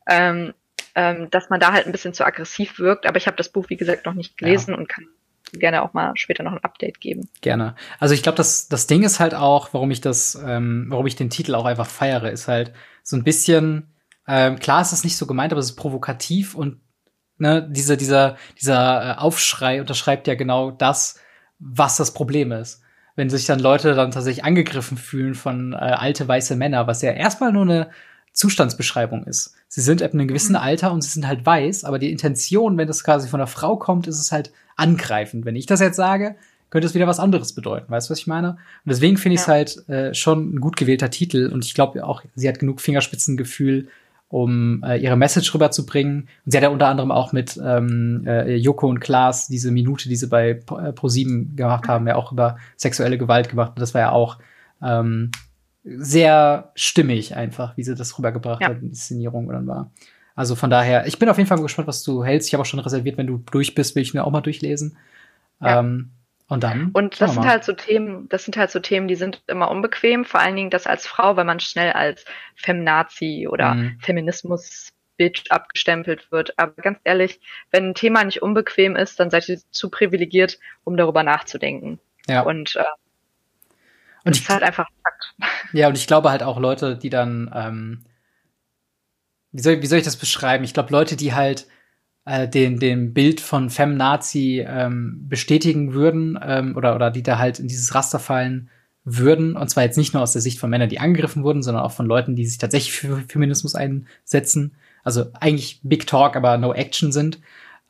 [0.08, 0.52] ähm,
[0.94, 3.06] ähm, dass man da halt ein bisschen zu aggressiv wirkt.
[3.06, 5.06] Aber ich habe das Buch, wie gesagt, noch nicht gelesen und kann
[5.52, 7.28] gerne auch mal später noch ein Update geben.
[7.40, 7.74] Gerne.
[7.98, 11.16] Also ich glaube, das, das Ding ist halt auch, warum ich das, ähm, warum ich
[11.16, 12.72] den Titel auch einfach feiere, ist halt
[13.02, 13.94] so ein bisschen,
[14.26, 16.80] ähm, klar ist es nicht so gemeint, aber es ist provokativ und
[17.38, 21.18] ne, diese, dieser, dieser äh, Aufschrei unterschreibt ja genau das,
[21.58, 22.82] was das Problem ist.
[23.16, 27.10] Wenn sich dann Leute dann tatsächlich angegriffen fühlen von äh, alte weiße Männer, was ja
[27.10, 27.90] erstmal nur eine
[28.32, 29.54] Zustandsbeschreibung ist.
[29.66, 30.58] Sie sind ab einem gewissen Mhm.
[30.62, 33.76] Alter und sie sind halt weiß, aber die Intention, wenn das quasi von einer Frau
[33.76, 35.44] kommt, ist es halt angreifend.
[35.44, 36.36] Wenn ich das jetzt sage,
[36.70, 37.90] könnte es wieder was anderes bedeuten.
[37.90, 38.50] Weißt du, was ich meine?
[38.52, 39.52] Und deswegen finde ich es Ja.
[39.54, 43.88] halt äh, schon ein gut gewählter Titel und ich glaube auch, sie hat genug Fingerspitzengefühl,
[44.30, 46.28] um äh, ihre Message rüberzubringen.
[46.44, 50.10] Und sie hat ja unter anderem auch mit ähm, äh, Joko und Klaas diese Minute,
[50.10, 53.72] die sie bei Pro- äh, ProSieben gemacht haben, ja auch über sexuelle Gewalt gemacht.
[53.76, 54.38] Und das war ja auch
[54.82, 55.30] ähm,
[55.84, 58.68] sehr stimmig einfach, wie sie das rübergebracht Ja.
[58.68, 59.90] hat, die Inszenierung dann war.
[60.38, 62.46] Also von daher, ich bin auf jeden Fall gespannt, was du hältst.
[62.46, 64.96] Ich habe auch schon reserviert, wenn du durch bist, will ich mir auch mal durchlesen.
[65.60, 65.80] Ja.
[65.80, 66.12] Ähm,
[66.46, 66.90] und dann.
[66.92, 70.24] Und das sind halt so Themen, das sind halt so Themen, die sind immer unbequem,
[70.24, 72.24] vor allen Dingen das als Frau, weil man schnell als
[72.54, 73.98] Femnazi oder Mhm.
[74.00, 76.56] Feminismus Bitch abgestempelt wird.
[76.56, 77.40] Aber ganz ehrlich,
[77.72, 81.98] wenn ein Thema nicht unbequem ist, dann seid ihr zu privilegiert, um darüber nachzudenken.
[82.28, 82.42] ja.
[82.42, 82.84] Und, äh,
[84.24, 85.34] Und das ich, ist halt einfach Fakt.
[85.72, 88.04] Ja, und ich glaube halt auch Leute, die dann, ähm,
[89.52, 90.64] wie, soll, wie soll ich das beschreiben?
[90.64, 91.66] Ich glaube, Leute, die halt
[92.24, 97.58] äh, den, den Bild von Femnazi ähm, bestätigen würden ähm, oder, oder die da halt
[97.58, 98.70] in dieses Raster fallen
[99.04, 101.82] würden, und zwar jetzt nicht nur aus der Sicht von Männern, die angegriffen wurden, sondern
[101.82, 106.74] auch von Leuten, die sich tatsächlich für Feminismus einsetzen, also eigentlich Big Talk, aber No
[106.74, 107.40] Action sind,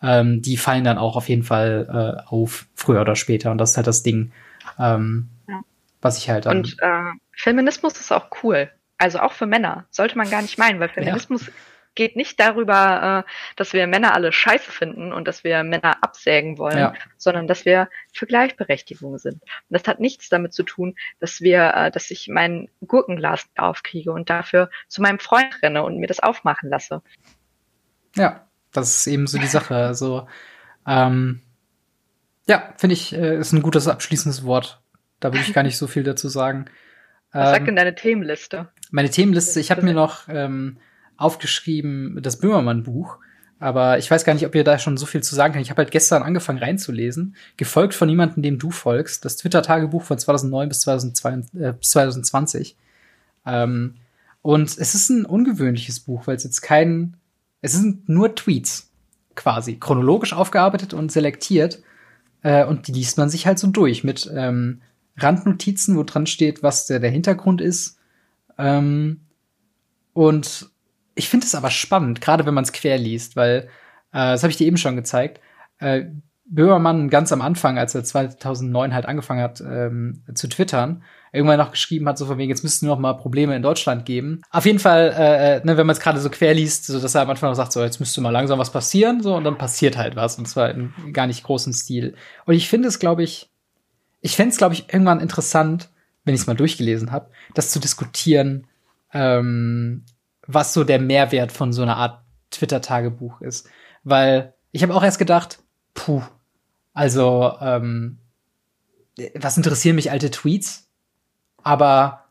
[0.00, 1.88] ähm, die fallen dann auch auf jeden Fall
[2.24, 3.50] äh, auf, früher oder später.
[3.50, 4.30] Und das ist halt das Ding,
[4.78, 5.60] ähm, Ja.
[6.00, 6.58] was ich halt dann.
[6.58, 8.70] Und äh, Feminismus ist auch cool.
[8.98, 9.86] Also auch für Männer.
[9.90, 11.50] Sollte man gar nicht meinen, weil Feminismus
[11.94, 16.56] geht nicht darüber, äh, dass wir Männer alle scheiße finden und dass wir Männer absägen
[16.56, 16.94] wollen, Ja.
[17.16, 19.34] sondern dass wir für Gleichberechtigung sind.
[19.42, 24.12] Und das hat nichts damit zu tun, dass wir, äh, dass ich mein Gurkenglas aufkriege
[24.12, 27.02] und dafür zu meinem Freund renne und mir das aufmachen lasse.
[28.14, 29.74] Ja, das ist eben so die Sache.
[29.74, 30.28] Also,
[30.86, 31.42] ähm,
[32.46, 34.80] ja, finde ich, äh, ist ein gutes abschließendes Wort.
[35.18, 36.66] Da will ich gar nicht so viel dazu sagen.
[37.32, 38.68] Was sagt Ähm, denn deine Themenliste?
[38.90, 40.78] meine Themenliste, ich habe mir noch ähm,
[41.16, 43.18] aufgeschrieben das Böhmermann-Buch.
[43.60, 45.64] Aber ich weiß gar nicht, ob ihr da schon so viel zu sagen könnt.
[45.64, 49.24] Ich habe halt gestern angefangen reinzulesen, gefolgt von jemandem, dem du folgst.
[49.24, 52.76] Das Twitter-Tagebuch von 2009 bis 2022, äh, 2020.
[53.46, 53.94] Ähm,
[54.42, 57.16] und es ist ein ungewöhnliches Buch, weil es jetzt kein,
[57.60, 58.92] es sind nur Tweets
[59.34, 61.82] quasi, chronologisch aufgearbeitet und selektiert.
[62.42, 64.82] Äh, und die liest man sich halt so durch mit ähm,
[65.18, 67.98] Randnotizen, wo dran steht, was der, der Hintergrund ist.
[68.56, 69.20] Ähm,
[70.12, 70.70] und
[71.14, 73.68] ich finde es aber spannend, gerade wenn man es quer liest, weil,
[74.12, 75.40] äh, das habe ich dir eben schon gezeigt,
[75.78, 76.06] äh,
[76.50, 81.72] Böhmermann ganz am Anfang, als er 2009 halt angefangen hat ähm, zu twittern, irgendwann noch
[81.72, 84.40] geschrieben hat, so von wegen, jetzt müssten noch mal Probleme in Deutschland geben.
[84.50, 87.14] Auf jeden Fall, äh, äh, ne, wenn man es gerade so quer liest, so dass
[87.14, 89.58] er am Anfang noch sagt, so jetzt müsste mal langsam was passieren, so und dann
[89.58, 92.14] passiert halt was und zwar in gar nicht großem Stil.
[92.46, 93.50] Und ich finde es, glaube ich,
[94.20, 95.90] ich fände es, glaube ich, irgendwann interessant,
[96.24, 98.66] wenn ich es mal durchgelesen habe, das zu diskutieren,
[99.12, 100.04] ähm,
[100.46, 103.68] was so der Mehrwert von so einer Art Twitter-Tagebuch ist.
[104.04, 105.60] Weil ich habe auch erst gedacht,
[105.94, 106.22] puh,
[106.92, 108.18] also, ähm,
[109.34, 110.88] was interessieren mich alte Tweets?
[111.62, 112.24] Aber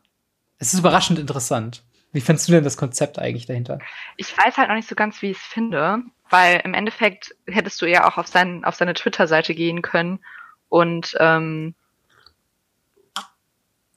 [0.58, 1.84] es ist überraschend interessant.
[2.12, 3.78] Wie findest du denn das Konzept eigentlich dahinter?
[4.16, 7.80] Ich weiß halt noch nicht so ganz, wie ich es finde, weil im Endeffekt hättest
[7.82, 10.20] du ja auch auf, sein, auf seine Twitter-Seite gehen können
[10.68, 11.74] und, ähm,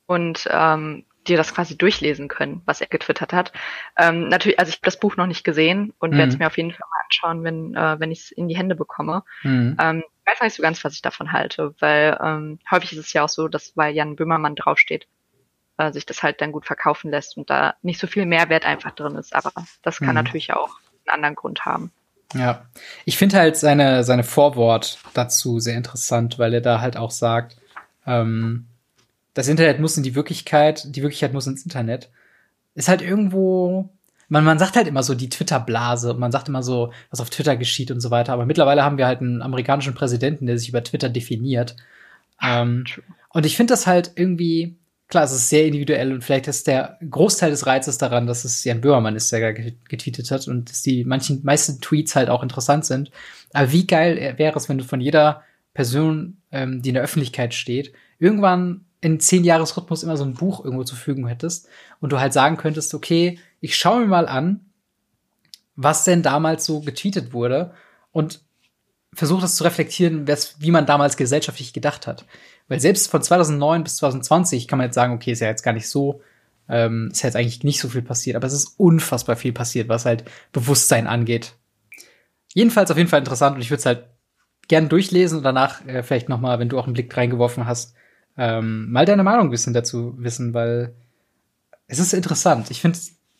[0.06, 3.52] und ähm, dir das quasi durchlesen können, was er getwittert hat.
[3.98, 6.18] Ähm, natürlich, also ich habe das Buch noch nicht gesehen und mhm.
[6.18, 8.58] werde es mir auf jeden Fall mal anschauen, wenn, äh, wenn ich es in die
[8.58, 9.24] Hände bekomme.
[9.44, 9.78] Mhm.
[9.80, 13.14] Ähm, ich weiß nicht so ganz, was ich davon halte, weil ähm, häufig ist es
[13.14, 15.08] ja auch so, dass weil Jan Böhmermann draufsteht,
[15.78, 18.92] äh, sich das halt dann gut verkaufen lässt und da nicht so viel Mehrwert einfach
[18.92, 19.36] drin ist.
[19.36, 19.52] Aber
[19.84, 20.16] das kann mhm.
[20.16, 21.92] natürlich auch einen anderen Grund haben.
[22.34, 22.66] Ja,
[23.06, 27.58] ich finde halt seine, seine Vorwort dazu sehr interessant, weil er da halt auch sagt,
[28.06, 28.68] ähm,
[29.34, 32.10] das Internet muss in die Wirklichkeit, die Wirklichkeit muss ins Internet.
[32.76, 33.90] Ist halt irgendwo,
[34.30, 37.58] man, man sagt halt immer so die Twitter-Blase, man sagt immer so, was auf Twitter
[37.58, 40.84] geschieht und so weiter, aber mittlerweile haben wir halt einen amerikanischen Präsidenten, der sich über
[40.84, 41.76] Twitter definiert.
[42.42, 42.86] Ähm,
[43.30, 44.78] und ich finde das halt irgendwie,
[45.12, 48.64] klar, es ist sehr individuell und vielleicht ist der Großteil des Reizes daran, dass es
[48.64, 52.86] Jan Böhmermann ist, der getweetet hat und dass die manchen, meisten Tweets halt auch interessant
[52.86, 53.12] sind.
[53.54, 55.44] Aber wie geil wäre es, wenn du von jeder
[55.74, 60.64] Person, ähm, die in der Öffentlichkeit steht, irgendwann in zehn Jahresrhythmus immer so ein Buch
[60.64, 61.68] irgendwo zur Verfügung hättest
[62.00, 64.62] und du halt sagen könntest, okay, ich schaue mir mal an,
[65.76, 67.74] was denn damals so getweetet wurde
[68.12, 68.42] und
[69.14, 70.28] versuche das zu reflektieren,
[70.60, 72.26] wie man damals gesellschaftlich gedacht hat.
[72.68, 75.74] Weil selbst von 2009 bis 2020 kann man jetzt sagen, okay, ist ja jetzt gar
[75.74, 76.22] nicht so,
[76.70, 79.90] ähm, ist ja jetzt eigentlich nicht so viel passiert, aber es ist unfassbar viel passiert,
[79.90, 81.56] was halt Bewusstsein angeht.
[82.54, 84.06] Jedenfalls auf jeden Fall interessant und ich würde es halt
[84.68, 87.94] gern durchlesen und danach äh, vielleicht noch mal, wenn du auch einen Blick reingeworfen hast,
[88.38, 90.96] ähm, mal deine Meinung ein bisschen dazu wissen, weil
[91.88, 92.72] es ist interessant.
[92.72, 92.98] Ich finde,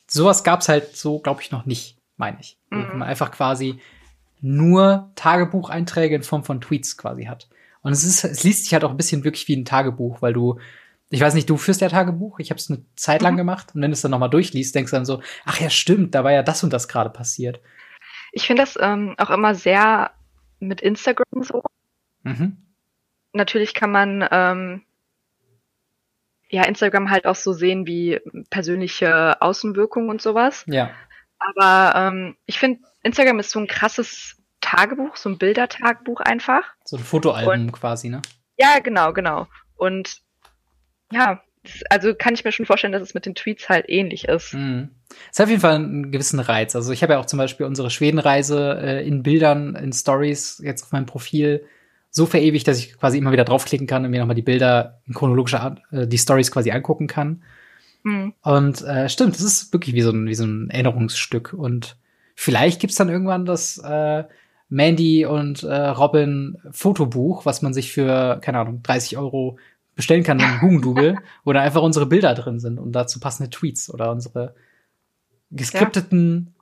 [0.08, 2.58] sowas gab's halt so, glaube ich, noch nicht, meine ich.
[2.70, 3.00] Mhm.
[3.00, 3.80] Man einfach quasi
[4.42, 7.48] nur Tagebucheinträge in Form von Tweets quasi hat.
[7.82, 10.34] Und es ist, es liest sich halt auch ein bisschen wirklich wie ein Tagebuch, weil
[10.34, 10.60] du,
[11.10, 13.40] ich weiß nicht, du führst ja Tagebuch, ich habe es eine Zeit lang mhm.
[13.40, 16.16] gemacht und wenn du es dann nochmal durchliest, denkst du dann so, ach ja, stimmt,
[16.16, 17.60] da war ja das und das gerade passiert.
[18.32, 20.12] Ich finde das ähm, auch immer sehr
[20.60, 21.64] mit Instagram so.
[22.24, 22.58] Mhm
[23.34, 24.82] natürlich kann man ähm,
[26.50, 28.20] ja Instagram halt auch so sehen wie
[28.50, 30.66] persönliche Außenwirkungen und sowas.
[30.68, 30.92] Ja.
[31.50, 36.64] Aber ähm, ich finde, Instagram ist so ein krasses Tagebuch, so ein Bildertagebuch einfach.
[36.86, 38.22] So ein Fotoalbum und, quasi, ne?
[38.58, 39.48] Ja, genau, genau.
[39.76, 40.22] Und
[41.12, 41.42] ja,
[41.90, 44.54] also kann ich mir schon vorstellen, dass es mit den Tweets halt ähnlich ist.
[44.54, 44.90] Mhm.
[45.32, 46.76] Es hat auf jeden Fall einen gewissen Reiz.
[46.76, 50.84] Also ich habe ja auch zum Beispiel unsere Schwedenreise äh, in Bildern, in Stories jetzt
[50.84, 51.66] auf meinem Profil
[52.10, 55.14] so verewigt, dass ich quasi immer wieder draufklicken kann und mir nochmal die Bilder in
[55.14, 57.44] chronologischer Art, äh, die Stories quasi angucken kann.
[58.04, 58.34] Mhm.
[58.42, 61.54] Und äh, stimmt, das ist wirklich wie so ein, wie so ein Erinnerungsstück.
[61.54, 61.98] Und
[62.36, 64.24] vielleicht gibt's dann irgendwann das äh,
[64.70, 69.58] Mandy und äh, Robin Fotobuch, was man sich für, keine Ahnung, 30 Euro
[69.96, 73.94] bestellen kann in Hugendubel, wo da einfach unsere Bilder drin sind und dazu passende Tweets
[73.94, 74.56] oder unsere
[75.52, 76.56] geskripteten,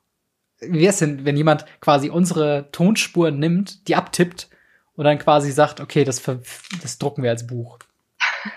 [0.61, 0.73] ja.
[0.73, 4.49] wie wär's denn, wenn jemand quasi unsere Tonspur nimmt, die abtippt
[4.95, 6.21] und dann quasi sagt, okay, das,
[6.81, 7.77] das drucken wir als Buch.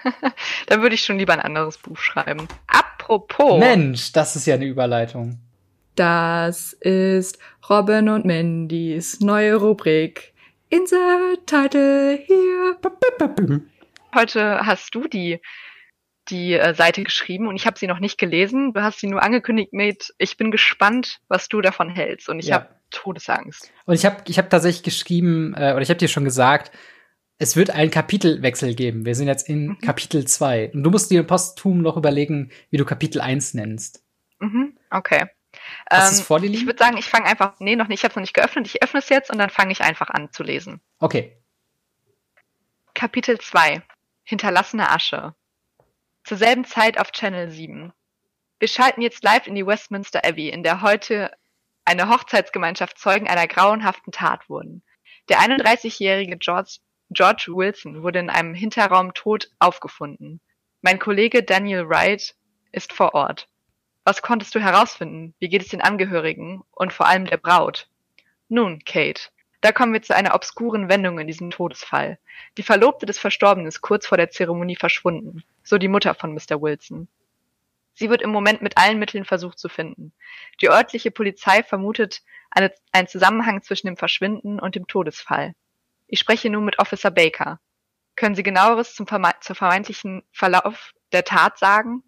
[0.66, 2.48] dann würde ich schon lieber ein anderes Buch schreiben.
[2.66, 3.58] Apropos.
[3.58, 5.38] Mensch, das ist ja eine Überleitung.
[5.94, 10.32] Das ist Robin und Mandys neue Rubrik.
[10.70, 12.78] Insert Title hier.
[14.14, 15.40] Heute hast du die
[16.28, 18.72] die äh, Seite geschrieben und ich habe sie noch nicht gelesen.
[18.72, 22.28] Du hast sie nur angekündigt mit, ich bin gespannt, was du davon hältst.
[22.28, 22.56] Und ich ja.
[22.56, 23.72] habe Todesangst.
[23.86, 26.70] Und ich habe ich hab tatsächlich geschrieben, äh, oder ich habe dir schon gesagt,
[27.42, 29.04] es wird einen Kapitelwechsel geben.
[29.04, 29.78] Wir sind jetzt in mhm.
[29.80, 30.70] Kapitel 2.
[30.74, 34.04] Und du musst dir posthum noch überlegen, wie du Kapitel 1 nennst.
[34.38, 35.26] Mhm, okay.
[35.90, 36.60] Hast ähm, vor dir liegen?
[36.60, 38.68] Ich würde sagen, ich fange einfach, nee, noch nicht, ich habe es noch nicht geöffnet,
[38.68, 40.80] ich öffne es jetzt und dann fange ich einfach an zu lesen.
[41.00, 41.36] Okay.
[42.94, 43.82] Kapitel 2.
[44.22, 45.34] Hinterlassene Asche.
[46.22, 47.92] Zur selben Zeit auf Channel 7.
[48.60, 51.32] Wir schalten jetzt live in die Westminster Abbey, in der heute
[51.84, 54.84] eine Hochzeitsgemeinschaft Zeugen einer grauenhaften Tat wurden.
[55.28, 56.78] Der 31-jährige George,
[57.12, 60.40] George Wilson wurde in einem Hinterraum tot aufgefunden.
[60.80, 62.34] Mein Kollege Daniel Wright
[62.72, 63.48] ist vor Ort.
[64.04, 65.34] Was konntest du herausfinden?
[65.38, 67.88] Wie geht es den Angehörigen und vor allem der Braut?
[68.48, 69.28] Nun, Kate,
[69.60, 72.18] da kommen wir zu einer obskuren Wendung in diesem Todesfall.
[72.56, 76.60] Die Verlobte des Verstorbenen ist kurz vor der Zeremonie verschwunden, so die Mutter von Mr.
[76.60, 77.08] Wilson.
[77.94, 80.12] Sie wird im Moment mit allen Mitteln versucht zu finden.
[80.62, 85.54] Die örtliche Polizei vermutet eine, einen Zusammenhang zwischen dem Verschwinden und dem Todesfall.
[86.12, 87.58] Ich spreche nun mit Officer Baker.
[88.16, 92.02] Können Sie genaueres zum verme zur vermeintlichen Verlauf der Tat sagen?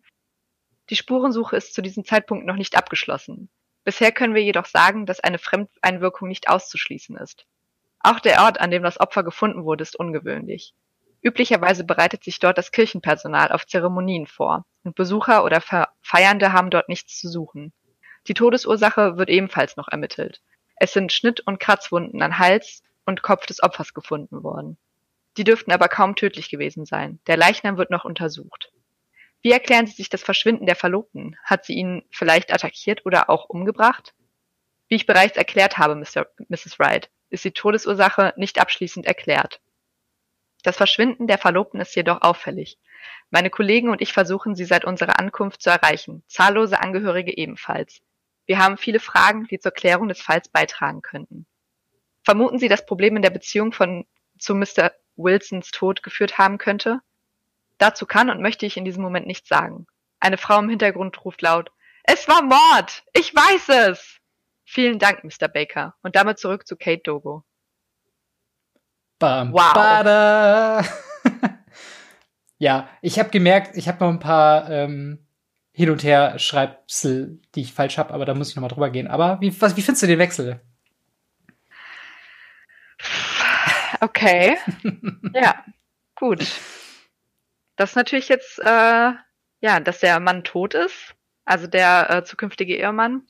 [0.90, 3.48] Die Spurensuche ist zu diesem Zeitpunkt noch nicht abgeschlossen.
[3.82, 7.46] Bisher können wir jedoch sagen, dass eine Fremdeinwirkung nicht auszuschließen ist.
[7.98, 10.74] Auch der Ort, an dem das Opfer gefunden wurde, ist ungewöhnlich.
[11.22, 15.62] Üblicherweise bereitet sich dort das Kirchenpersonal auf Zeremonien vor, und Besucher oder
[16.02, 17.72] Feiernde haben dort nichts zu suchen.
[18.26, 20.42] Die Todesursache wird ebenfalls noch ermittelt.
[20.76, 24.78] Es sind Schnitt- und Kratzwunden an Hals und Kopf des Opfers gefunden worden.
[25.36, 27.18] Die dürften aber kaum tödlich gewesen sein.
[27.26, 28.72] Der Leichnam wird noch untersucht.
[29.42, 31.36] Wie erklären Sie sich das Verschwinden der Verlobten?
[31.44, 34.14] Hat sie ihn vielleicht attackiert oder auch umgebracht?
[34.88, 36.26] Wie ich bereits erklärt habe, Mr.
[36.48, 36.78] Mrs.
[36.78, 39.60] Wright, ist die Todesursache nicht abschließend erklärt.
[40.62, 42.78] Das Verschwinden der Verlobten ist jedoch auffällig.
[43.30, 48.00] Meine Kollegen und ich versuchen, sie seit unserer Ankunft zu erreichen, zahllose Angehörige ebenfalls.
[48.46, 51.46] Wir haben viele Fragen, die zur Klärung des Falls beitragen könnten.
[52.24, 54.06] Vermuten Sie, dass Probleme in der Beziehung von
[54.38, 54.92] zu Mr.
[55.16, 57.00] Wilsons Tod geführt haben könnte?
[57.78, 59.86] Dazu kann und möchte ich in diesem Moment nichts sagen.
[60.20, 61.70] Eine Frau im Hintergrund ruft laut,
[62.04, 63.02] es war Mord!
[63.14, 64.18] Ich weiß es!
[64.64, 65.48] Vielen Dank, Mr.
[65.48, 65.94] Baker.
[66.02, 67.44] Und damit zurück zu Kate Dogo.
[69.18, 69.72] Bam, wow.
[69.72, 70.84] Bada.
[72.58, 75.26] ja, ich habe gemerkt, ich habe noch ein paar ähm,
[75.72, 78.90] hin und her Schreibsel, die ich falsch habe, aber da muss ich noch mal drüber
[78.90, 79.08] gehen.
[79.08, 80.60] Aber wie, was, wie findest du den Wechsel?
[84.04, 84.58] Okay.
[85.34, 85.64] ja,
[86.14, 86.40] gut.
[87.76, 89.12] Das ist natürlich jetzt, äh,
[89.60, 91.14] ja, dass der Mann tot ist,
[91.46, 93.22] also der äh, zukünftige Ehemann.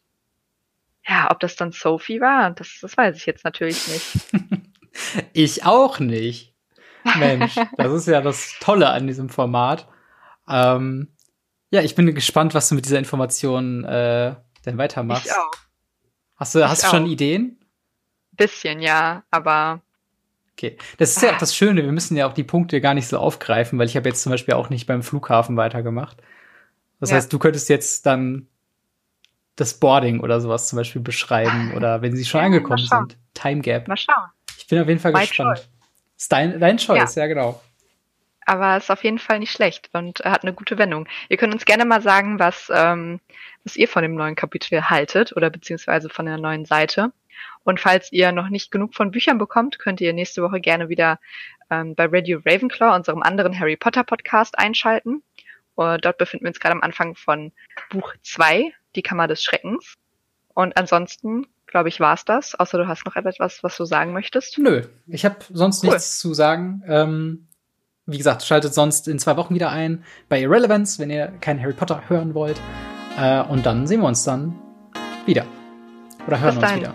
[1.07, 4.73] Ja, ob das dann Sophie war, das, das weiß ich jetzt natürlich nicht.
[5.33, 6.55] ich auch nicht.
[7.17, 9.87] Mensch, das ist ja das Tolle an diesem Format.
[10.49, 11.15] Ähm,
[11.71, 14.35] ja, ich bin gespannt, was du mit dieser Information äh,
[14.67, 15.27] denn weitermachst.
[15.27, 15.51] Ich auch.
[16.37, 17.09] Hast du, hast du schon auch.
[17.09, 17.61] Ideen?
[18.33, 19.84] Bisschen, ja, aber
[20.57, 23.09] Okay, das ist ja auch das Schöne, wir müssen ja auch die Punkte gar nicht
[23.09, 26.17] so aufgreifen, weil ich habe jetzt zum Beispiel auch nicht beim Flughafen weitergemacht.
[27.01, 27.17] Das ja.
[27.17, 28.47] heißt, du könntest jetzt dann
[29.57, 33.17] das Boarding oder sowas zum Beispiel beschreiben oder wenn sie schon ja, angekommen sind.
[33.35, 33.89] Time Gap.
[33.89, 34.31] Mal schauen.
[34.57, 35.59] Ich bin auf jeden Fall My gespannt.
[35.59, 35.69] Choice.
[36.17, 37.23] Ist dein, dein Choice, ja.
[37.23, 37.61] ja genau.
[38.47, 41.09] Aber ist auf jeden Fall nicht schlecht und hat eine gute Wendung.
[41.29, 43.21] Ihr könnt uns gerne mal sagen, was, ähm,
[43.65, 47.13] was ihr von dem neuen Kapitel haltet oder beziehungsweise von der neuen Seite.
[47.65, 51.19] Und falls ihr noch nicht genug von Büchern bekommt, könnt ihr nächste Woche gerne wieder
[51.71, 55.23] ähm, bei Radio Ravenclaw, unserem anderen Harry Potter Podcast, einschalten.
[55.75, 57.53] Und dort befinden wir uns gerade am Anfang von
[57.91, 59.95] Buch 2, Die Kammer des Schreckens.
[60.55, 62.55] Und ansonsten, glaube ich, war's das.
[62.55, 64.59] Außer du hast noch etwas, was du sagen möchtest.
[64.59, 65.91] Nö, ich habe sonst cool.
[65.91, 66.83] nichts zu sagen.
[66.87, 67.49] Ähm,
[68.07, 71.73] wie gesagt, schaltet sonst in zwei Wochen wieder ein bei Irrelevance, wenn ihr keinen Harry
[71.73, 72.61] Potter hören wollt.
[73.19, 74.59] Äh, und dann sehen wir uns dann
[75.27, 75.47] wieder.
[76.27, 76.95] Oder hören uns wieder.